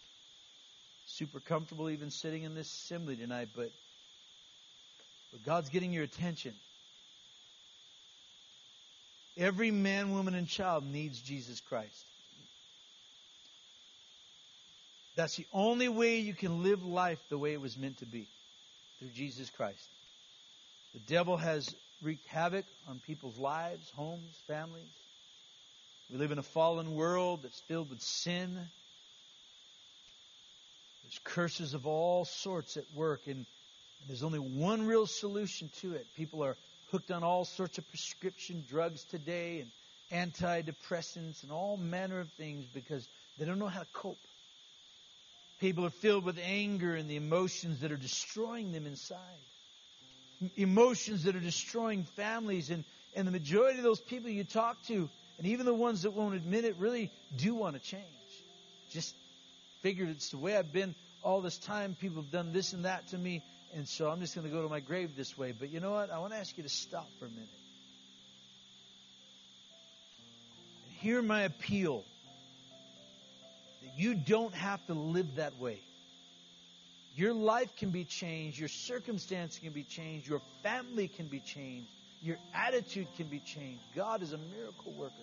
[1.06, 3.70] super comfortable even sitting in this assembly tonight, but,
[5.32, 6.54] but God's getting your attention.
[9.36, 12.04] Every man, woman, and child needs Jesus Christ.
[15.16, 18.26] That's the only way you can live life the way it was meant to be
[18.98, 19.88] through Jesus Christ.
[20.92, 24.90] The devil has wreaked havoc on people's lives, homes, families.
[26.10, 28.54] We live in a fallen world that's filled with sin.
[31.02, 33.46] There's curses of all sorts at work, and,
[34.06, 36.06] there's only one real solution to it.
[36.16, 36.56] People are
[36.90, 39.64] hooked on all sorts of prescription drugs today
[40.10, 43.08] and antidepressants and all manner of things because
[43.38, 44.18] they don't know how to cope.
[45.64, 49.16] People are filled with anger and the emotions that are destroying them inside
[50.56, 52.70] emotions that are destroying families.
[52.70, 52.84] And,
[53.14, 55.08] and the majority of those people you talk to,
[55.38, 58.04] and even the ones that won't admit it, really do want to change.
[58.90, 59.14] Just
[59.80, 61.96] figured it's the way I've been all this time.
[61.98, 63.42] People have done this and that to me.
[63.74, 65.52] And so I'm just going to go to my grave this way.
[65.52, 66.10] But you know what?
[66.10, 67.48] I want to ask you to stop for a minute.
[71.00, 72.04] Hear my appeal
[73.96, 75.78] you don't have to live that way.
[77.16, 78.58] Your life can be changed.
[78.58, 80.28] Your circumstance can be changed.
[80.28, 81.86] Your family can be changed.
[82.22, 83.82] Your attitude can be changed.
[83.94, 85.14] God is a miracle worker.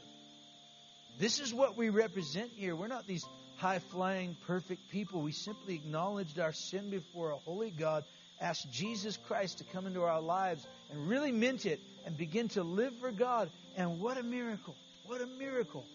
[1.20, 2.76] This is what we represent here.
[2.76, 3.26] We're not these
[3.58, 5.22] high flying, perfect people.
[5.22, 8.06] We simply acknowledged our sin before a holy God,
[8.40, 12.64] asked Jesus Christ to come into our lives, and really meant it and begin to
[12.64, 13.50] live for God.
[13.76, 14.76] And what a miracle!
[15.06, 15.86] What a miracle!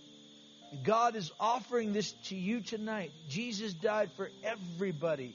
[0.83, 3.13] God is offering this to you tonight.
[3.29, 5.35] Jesus died for everybody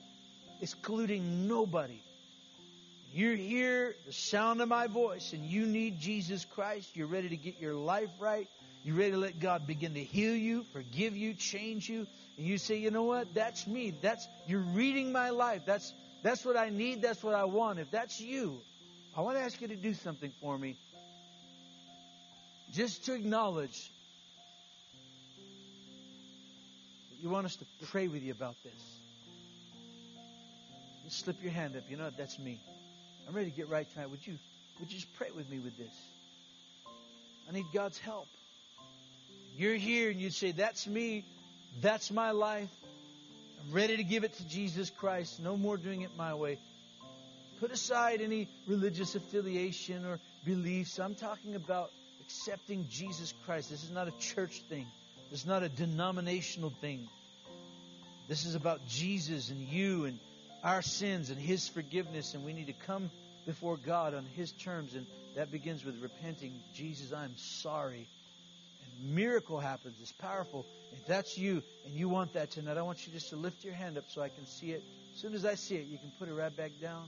[0.61, 1.99] excluding nobody.
[3.13, 6.95] You're here, the sound of my voice, and you need Jesus Christ.
[6.95, 8.47] You're ready to get your life right.
[8.83, 12.07] You're ready to let God begin to heal you, forgive you, change you.
[12.37, 13.33] And you say, you know what?
[13.33, 13.93] That's me.
[14.01, 15.63] That's you're reading my life.
[15.65, 17.01] That's that's what I need.
[17.01, 17.79] That's what I want.
[17.79, 18.59] If that's you,
[19.15, 20.77] I want to ask you to do something for me.
[22.71, 23.91] Just to acknowledge
[27.21, 29.01] you want us to pray with you about this
[31.11, 31.83] slip your hand up.
[31.89, 32.09] You know?
[32.17, 32.59] That's me.
[33.27, 34.09] I'm ready to get right tonight.
[34.09, 34.37] Would you
[34.79, 35.93] would you just pray with me with this?
[37.47, 38.27] I need God's help.
[39.57, 41.23] You're here and you'd say, That's me.
[41.81, 42.69] That's my life.
[43.63, 45.39] I'm ready to give it to Jesus Christ.
[45.41, 46.57] No more doing it my way.
[47.59, 50.99] Put aside any religious affiliation or beliefs.
[50.99, 51.91] I'm talking about
[52.21, 53.69] accepting Jesus Christ.
[53.69, 54.87] This is not a church thing.
[55.31, 57.07] Is not a denominational thing.
[58.27, 60.19] This is about Jesus and you and
[60.61, 63.09] our sins and His forgiveness, and we need to come
[63.45, 65.05] before God on His terms, and
[65.35, 66.53] that begins with repenting.
[66.73, 68.07] Jesus, I'm sorry.
[68.83, 69.95] And miracle happens.
[70.01, 70.65] It's powerful.
[70.91, 73.73] If that's you and you want that tonight, I want you just to lift your
[73.73, 74.83] hand up so I can see it.
[75.15, 77.07] As soon as I see it, you can put it right back down.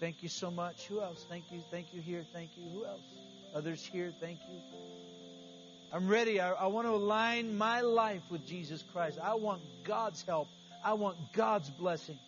[0.00, 0.86] Thank you so much.
[0.88, 1.24] Who else?
[1.28, 1.62] Thank you.
[1.70, 2.24] Thank you here.
[2.32, 2.68] Thank you.
[2.70, 3.00] Who else?
[3.54, 4.12] Others here.
[4.20, 5.15] Thank you.
[5.92, 6.40] I'm ready.
[6.40, 9.18] I, I want to align my life with Jesus Christ.
[9.22, 10.48] I want God's help.
[10.84, 12.18] I want God's blessing.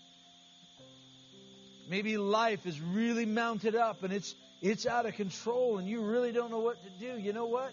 [1.88, 6.32] Maybe life is really mounted up and it's it's out of control and you really
[6.32, 7.18] don't know what to do.
[7.18, 7.72] You know what?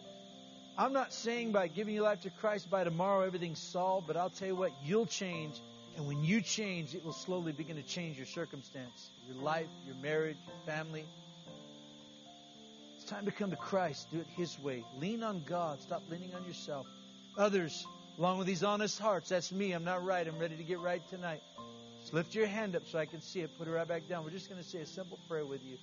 [0.78, 4.30] I'm not saying by giving your life to Christ by tomorrow everything's solved, but I'll
[4.30, 5.60] tell you what, you'll change.
[5.98, 9.96] And when you change, it will slowly begin to change your circumstance, your life, your
[9.96, 11.06] marriage, your family.
[13.06, 14.10] It's time to come to Christ.
[14.10, 14.84] Do it His way.
[15.00, 15.80] Lean on God.
[15.80, 16.88] Stop leaning on yourself.
[17.38, 17.86] Others,
[18.18, 19.74] along with these honest hearts, that's me.
[19.74, 20.28] I'm not right.
[20.28, 21.44] I'm ready to get right tonight.
[22.02, 23.56] Just lift your hand up so I can see it.
[23.60, 24.24] Put it right back down.
[24.24, 25.78] We're just going to say a simple prayer with you.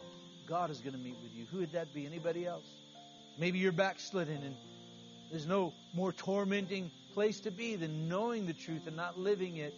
[0.48, 1.46] God is going to meet with you.
[1.52, 2.06] Who would that be?
[2.06, 2.66] Anybody else?
[3.38, 4.56] Maybe you're backslidden and
[5.30, 9.74] There's no more tormenting place to be than knowing the truth and not living it,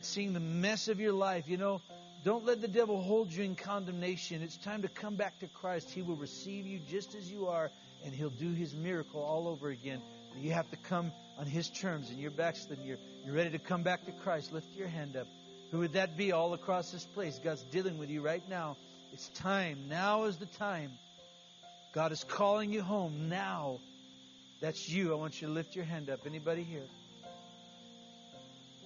[0.00, 1.48] seeing the mess of your life.
[1.48, 1.80] You know,
[2.24, 4.42] don't let the devil hold you in condemnation.
[4.42, 5.90] It's time to come back to Christ.
[5.90, 7.70] He will receive you just as you are,
[8.02, 10.00] and He'll do His miracle all over again.
[10.40, 12.86] You have to come on His terms, and you're backslidden.
[12.86, 12.96] You're,
[13.26, 14.52] you're ready to come back to Christ.
[14.52, 15.26] Lift your hand up.
[15.70, 17.38] Who would that be all across this place?
[17.44, 18.78] God's dealing with you right now.
[19.12, 19.88] It's time.
[19.88, 20.92] Now is the time.
[21.94, 23.80] God is calling you home now.
[24.62, 25.12] That's you.
[25.12, 26.20] I want you to lift your hand up.
[26.26, 26.86] Anybody here?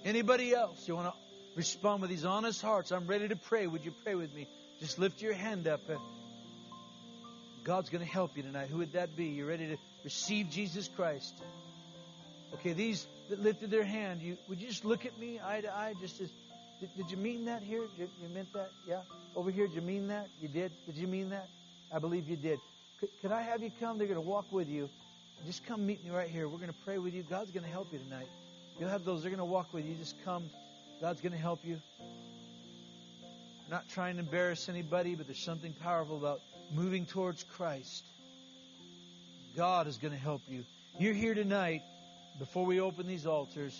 [0.03, 0.87] Anybody else?
[0.87, 2.91] You want to respond with these honest hearts?
[2.91, 3.67] I'm ready to pray.
[3.67, 4.47] Would you pray with me?
[4.79, 5.81] Just lift your hand up.
[7.63, 8.69] God's going to help you tonight.
[8.69, 9.25] Who would that be?
[9.25, 11.33] You're ready to receive Jesus Christ.
[12.55, 15.71] Okay, these that lifted their hand, you would you just look at me eye to
[15.71, 15.93] eye?
[16.01, 16.29] Just as
[16.79, 17.81] did, did you mean that here?
[17.97, 18.71] Did, you meant that?
[18.87, 19.01] Yeah.
[19.35, 20.27] Over here, did you mean that?
[20.41, 20.71] You did.
[20.85, 21.47] Did you mean that?
[21.93, 22.59] I believe you did.
[22.99, 23.97] Could, could I have you come?
[23.97, 24.89] They're going to walk with you.
[25.45, 26.47] Just come meet me right here.
[26.47, 27.23] We're going to pray with you.
[27.23, 28.27] God's going to help you tonight.
[28.79, 29.21] You'll have those.
[29.21, 29.95] They're going to walk with you.
[29.95, 30.49] Just come.
[31.01, 31.79] God's going to help you.
[32.01, 36.41] I'm not trying to embarrass anybody, but there's something powerful about
[36.75, 38.03] moving towards Christ.
[39.55, 40.65] God is going to help you.
[40.99, 41.83] You're here tonight
[42.37, 43.73] before we open these altars.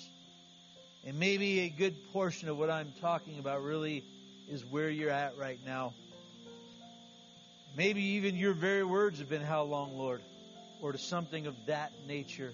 [1.06, 4.04] And maybe a good portion of what I'm talking about really
[4.50, 5.94] is where you're at right now.
[7.76, 10.22] Maybe even your very words have been, How long, Lord?
[10.82, 12.54] Or to something of that nature.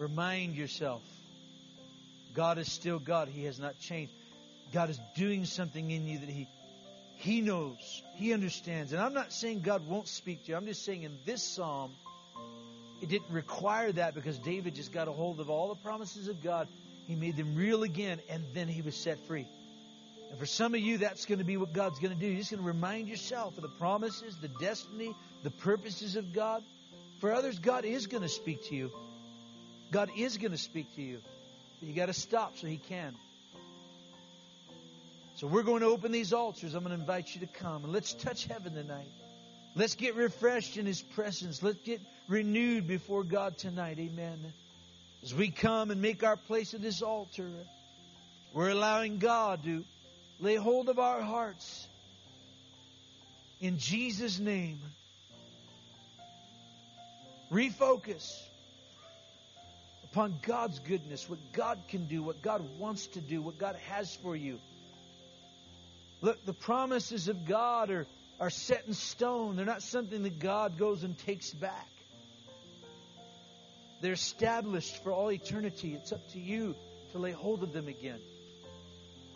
[0.00, 1.02] Remind yourself
[2.34, 3.28] God is still God.
[3.28, 4.12] He has not changed.
[4.72, 6.48] God is doing something in you that He
[7.16, 8.02] He knows.
[8.14, 8.92] He understands.
[8.92, 10.56] And I'm not saying God won't speak to you.
[10.56, 11.90] I'm just saying in this psalm,
[13.02, 16.42] it didn't require that because David just got a hold of all the promises of
[16.42, 16.66] God.
[17.06, 19.46] He made them real again, and then he was set free.
[20.30, 22.26] And for some of you, that's going to be what God's going to do.
[22.26, 26.62] You're just going to remind yourself of the promises, the destiny, the purposes of God.
[27.18, 28.90] For others, God is going to speak to you.
[29.90, 31.20] God is going to speak to you.
[31.80, 33.14] But you got to stop so He can.
[35.36, 36.74] So we're going to open these altars.
[36.74, 39.08] I'm going to invite you to come and let's touch heaven tonight.
[39.74, 41.62] Let's get refreshed in His presence.
[41.62, 43.98] Let's get renewed before God tonight.
[43.98, 44.38] Amen.
[45.22, 47.48] As we come and make our place at this altar,
[48.52, 49.84] we're allowing God to
[50.40, 51.86] lay hold of our hearts.
[53.60, 54.78] In Jesus' name,
[57.52, 58.40] refocus
[60.12, 64.14] upon God's goodness, what God can do, what God wants to do, what God has
[64.16, 64.58] for you.
[66.20, 68.06] Look, the promises of God are,
[68.40, 69.56] are set in stone.
[69.56, 71.88] They're not something that God goes and takes back.
[74.00, 75.94] They're established for all eternity.
[75.94, 76.74] It's up to you
[77.12, 78.18] to lay hold of them again.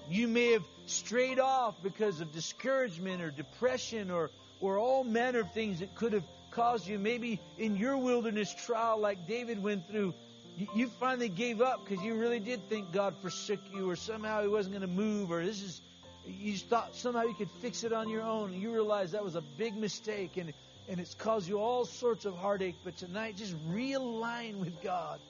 [0.08, 5.52] You may have strayed off because of discouragement or depression or, or all manner of
[5.52, 6.98] things that could have caused you.
[6.98, 10.14] Maybe in your wilderness trial, like David went through,
[10.56, 14.48] you, finally gave up because you really did think God forsook you or somehow He
[14.48, 15.80] wasn't going to move or this is,
[16.26, 18.52] you thought somehow you could fix it on your own.
[18.52, 20.52] And you realized that was a big mistake and
[20.88, 22.76] and it's caused you all sorts of heartache.
[22.84, 25.20] But tonight, just realign with God.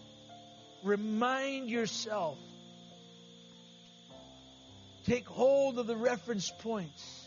[0.82, 2.38] Remind yourself.
[5.06, 7.20] Take hold of the reference points.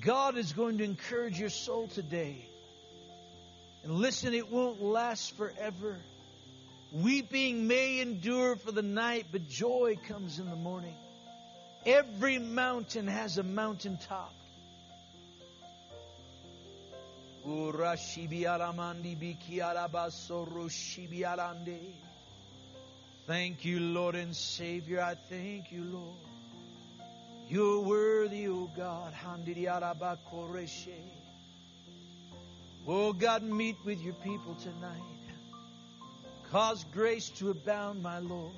[0.00, 2.44] God is going to encourage your soul today.
[3.84, 6.00] And listen, it won't last forever.
[6.92, 10.94] Weeping may endure for the night, but joy comes in the morning.
[11.84, 14.32] Every mountain has a mountaintop.
[23.26, 25.00] Thank you, Lord and Savior.
[25.00, 26.16] I thank you, Lord.
[27.48, 29.12] You're worthy, O God.
[32.86, 35.02] Oh God, meet with your people tonight.
[36.50, 38.52] Cause grace to abound, my Lord.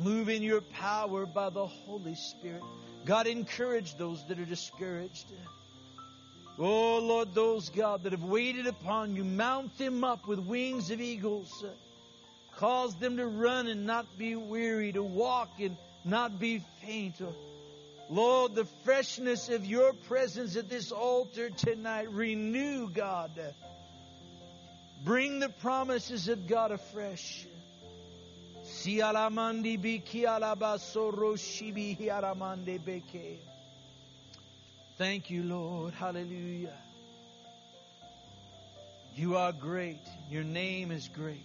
[0.00, 2.62] Move in your power by the Holy Spirit.
[3.04, 5.26] God, encourage those that are discouraged.
[6.58, 11.00] Oh, Lord, those, God, that have waited upon you, mount them up with wings of
[11.00, 11.64] eagles.
[12.56, 17.20] Cause them to run and not be weary, to walk and not be faint.
[18.08, 23.32] Lord, the freshness of your presence at this altar tonight, renew, God.
[25.04, 27.46] Bring the promises of God afresh.
[34.98, 35.94] Thank you, Lord.
[35.94, 36.78] Hallelujah.
[39.14, 40.00] You are great.
[40.30, 41.40] Your name is great.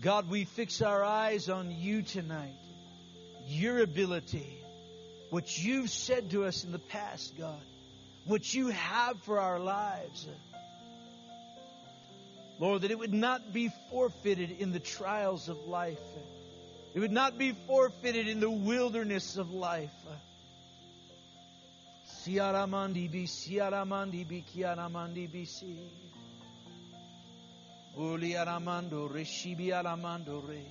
[0.00, 2.56] God, we fix our eyes on you tonight.
[3.46, 4.59] Your ability,
[5.30, 7.62] what you've said to us in the past, God,
[8.24, 10.28] what you have for our lives.
[12.58, 15.98] Lord, that it would not be forfeited in the trials of life.
[16.94, 19.90] It would not be forfeited in the wilderness of life.
[22.06, 25.78] Siaramandi bi siaramandi bi kiaramandi bi si.
[27.96, 30.66] Uli reshibi aramando re.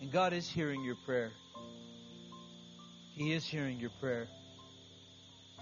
[0.00, 1.32] And God is hearing your prayer.
[3.20, 4.28] He is hearing your prayer.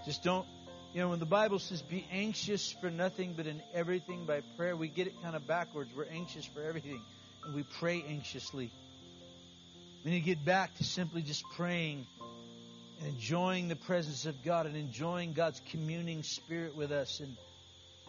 [0.05, 0.47] Just don't,
[0.93, 4.77] you know, when the Bible says be anxious for nothing but in everything by prayer,
[4.77, 5.89] we get it kind of backwards.
[5.93, 7.01] We're anxious for everything
[7.43, 8.71] and we pray anxiously.
[10.05, 12.07] We need to get back to simply just praying
[13.01, 17.35] and enjoying the presence of God and enjoying God's communing spirit with us and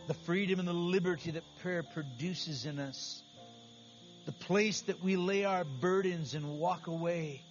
[0.07, 3.21] the freedom and the liberty that prayer produces in us.
[4.27, 7.43] The place that we lay our burdens and walk away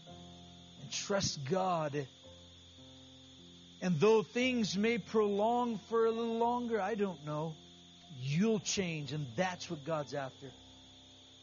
[0.92, 2.08] trust God.
[3.82, 7.56] And though things may prolong for a little longer, I don't know,
[8.22, 10.52] you'll change, and that's what God's after.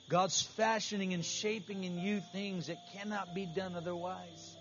[0.09, 4.57] God's fashioning and shaping in you things that cannot be done otherwise.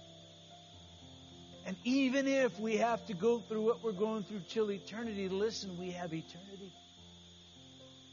[1.65, 5.77] And even if we have to go through what we're going through till eternity, listen,
[5.79, 6.71] we have eternity.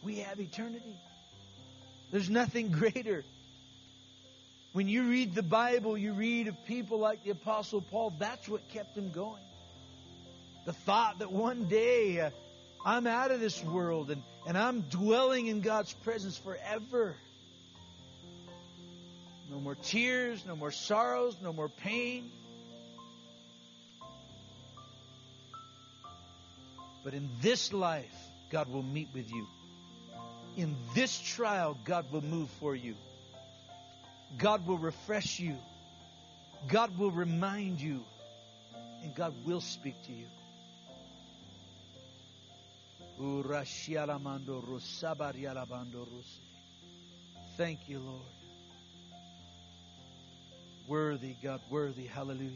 [0.02, 0.96] We have eternity.
[2.10, 3.24] There's nothing greater.
[4.72, 8.66] When you read the Bible, you read of people like the Apostle Paul, that's what
[8.70, 9.42] kept him going.
[10.64, 12.30] The thought that one day uh,
[12.84, 17.16] I'm out of this world and, and I'm dwelling in God's presence forever.
[19.50, 22.30] No more tears, no more sorrows, no more pain.
[27.04, 28.14] But in this life,
[28.50, 29.46] God will meet with you.
[30.56, 32.94] In this trial, God will move for you.
[34.38, 35.56] God will refresh you.
[36.68, 38.04] God will remind you.
[39.02, 40.26] And God will speak to you.
[47.56, 48.22] Thank you, Lord.
[50.86, 52.06] Worthy, God, worthy.
[52.06, 52.50] Hallelujah.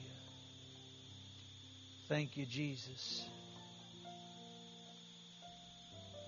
[2.09, 3.25] Thank you, Jesus.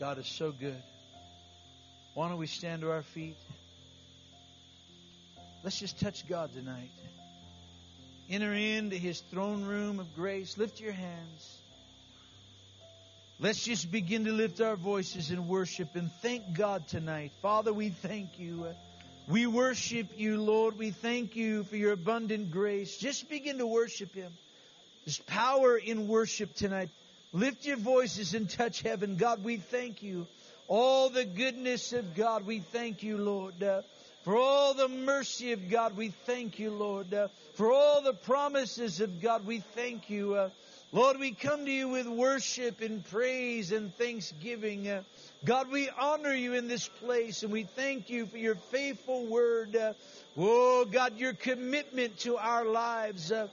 [0.01, 0.83] God is so good.
[2.15, 3.37] Why don't we stand to our feet?
[5.65, 6.91] Let's just touch God tonight.
[8.31, 10.57] Enter into his throne room of grace.
[10.57, 11.59] Lift your hands.
[13.41, 17.33] Let's just begin to lift our voices in worship and thank God tonight.
[17.41, 18.67] Father, we thank you.
[19.29, 20.79] We worship you, Lord.
[20.79, 22.97] We thank you for your abundant grace.
[22.97, 24.33] Just begin to worship him.
[25.05, 26.91] There's power in worship tonight.
[27.33, 29.17] Lift your voices and touch heaven.
[29.17, 30.27] God, we thank you.
[30.67, 33.63] All the goodness of God, we thank you, Lord.
[33.63, 33.83] Uh,
[34.23, 37.13] for all the mercy of God, we thank you, Lord.
[37.15, 40.35] Uh, for all the promises of God, we thank you.
[40.35, 40.51] Uh,
[40.91, 44.89] Lord, we come to you with worship and praise and thanksgiving.
[44.89, 45.03] Uh,
[45.45, 49.77] God, we honor you in this place and we thank you for your faithful word.
[49.77, 49.93] Uh,
[50.37, 53.31] oh, God, your commitment to our lives.
[53.31, 53.49] Uh,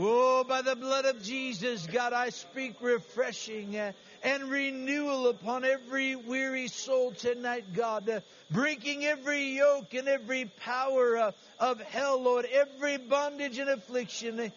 [0.00, 3.90] Oh, by the blood of Jesus, God, I speak refreshing uh,
[4.22, 8.08] and renewal upon every weary soul tonight, God.
[8.08, 14.52] Uh, breaking every yoke and every power uh, of hell, Lord, every bondage and affliction.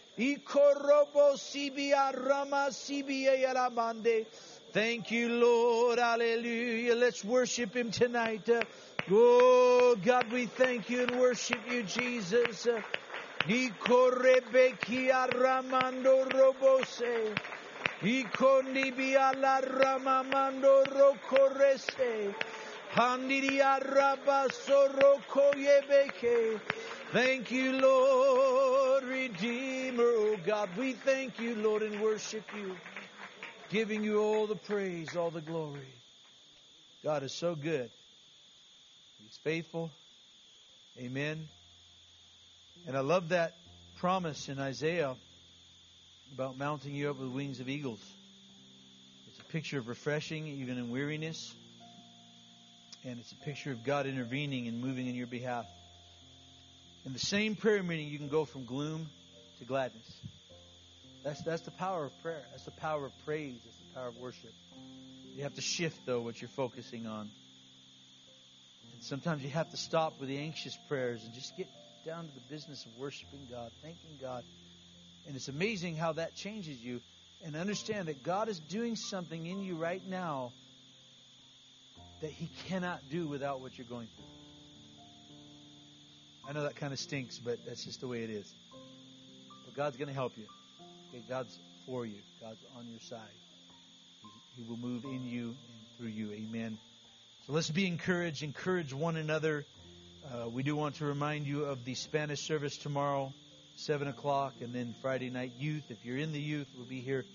[4.73, 5.99] Thank you, Lord.
[5.99, 6.95] Hallelujah.
[6.95, 8.49] Let's worship Him tonight.
[8.49, 8.61] Uh,
[9.11, 12.67] oh, God, we thank you and worship you, Jesus.
[16.33, 17.37] Robose.
[18.01, 22.33] Ikonibia la ramamando rokorese.
[22.93, 25.21] Handiria rabasoro
[25.55, 26.59] yebeke.
[27.11, 30.03] Thank you, Lord, Redeemer.
[30.03, 32.75] Oh God, we thank you, Lord, and worship you.
[33.69, 35.93] Giving you all the praise, all the glory.
[37.03, 37.89] God is so good.
[39.21, 39.91] He's faithful.
[40.97, 41.47] Amen.
[42.87, 43.53] And I love that
[43.97, 45.15] promise in Isaiah
[46.33, 47.99] about mounting you up with wings of eagles.
[49.27, 51.53] It's a picture of refreshing even in weariness.
[53.03, 55.65] And it's a picture of God intervening and moving in your behalf.
[57.05, 59.09] In the same prayer meeting, you can go from gloom
[59.59, 60.21] to gladness.
[61.23, 62.43] That's, that's the power of prayer.
[62.51, 63.59] That's the power of praise.
[63.63, 64.53] That's the power of worship.
[65.35, 67.29] You have to shift, though, what you're focusing on.
[68.93, 71.67] And sometimes you have to stop with the anxious prayers and just get
[72.05, 74.43] down to the business of worshiping God, thanking God.
[75.27, 77.01] And it's amazing how that changes you.
[77.43, 80.51] And understand that God is doing something in you right now
[82.21, 84.25] that He cannot do without what you're going through.
[86.47, 88.51] I know that kind of stinks, but that's just the way it is.
[89.65, 90.45] But God's going to help you.
[91.09, 92.19] Okay, God's for you.
[92.41, 93.19] God's on your side.
[94.55, 96.31] He, he will move in you and through you.
[96.31, 96.77] Amen.
[97.47, 98.43] So let's be encouraged.
[98.43, 99.65] Encourage one another.
[100.25, 103.33] Uh, we do want to remind you of the Spanish service tomorrow,
[103.75, 105.83] 7 o'clock, and then Friday night youth.
[105.89, 107.25] If you're in the youth, we'll be here.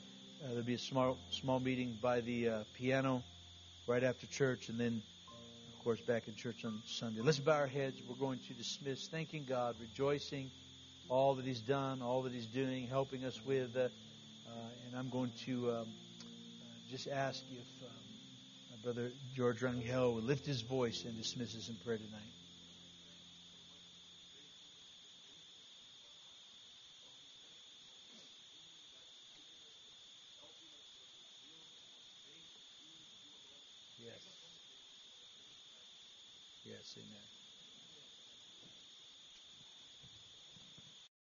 [0.45, 3.23] Uh, there'll be a small small meeting by the uh, piano
[3.87, 5.03] right after church, and then,
[5.73, 7.21] of course, back in church on Sunday.
[7.23, 8.01] Let's bow our heads.
[8.09, 10.51] We're going to dismiss, thanking God, rejoicing
[11.09, 13.77] all that He's done, all that He's doing, helping us with.
[13.77, 13.89] Uh,
[14.49, 14.51] uh,
[14.87, 15.87] and I'm going to um,
[16.91, 17.91] just ask if um,
[18.71, 22.36] my brother George Rangel would lift his voice and dismiss us in prayer tonight.
[36.95, 37.36] Amen.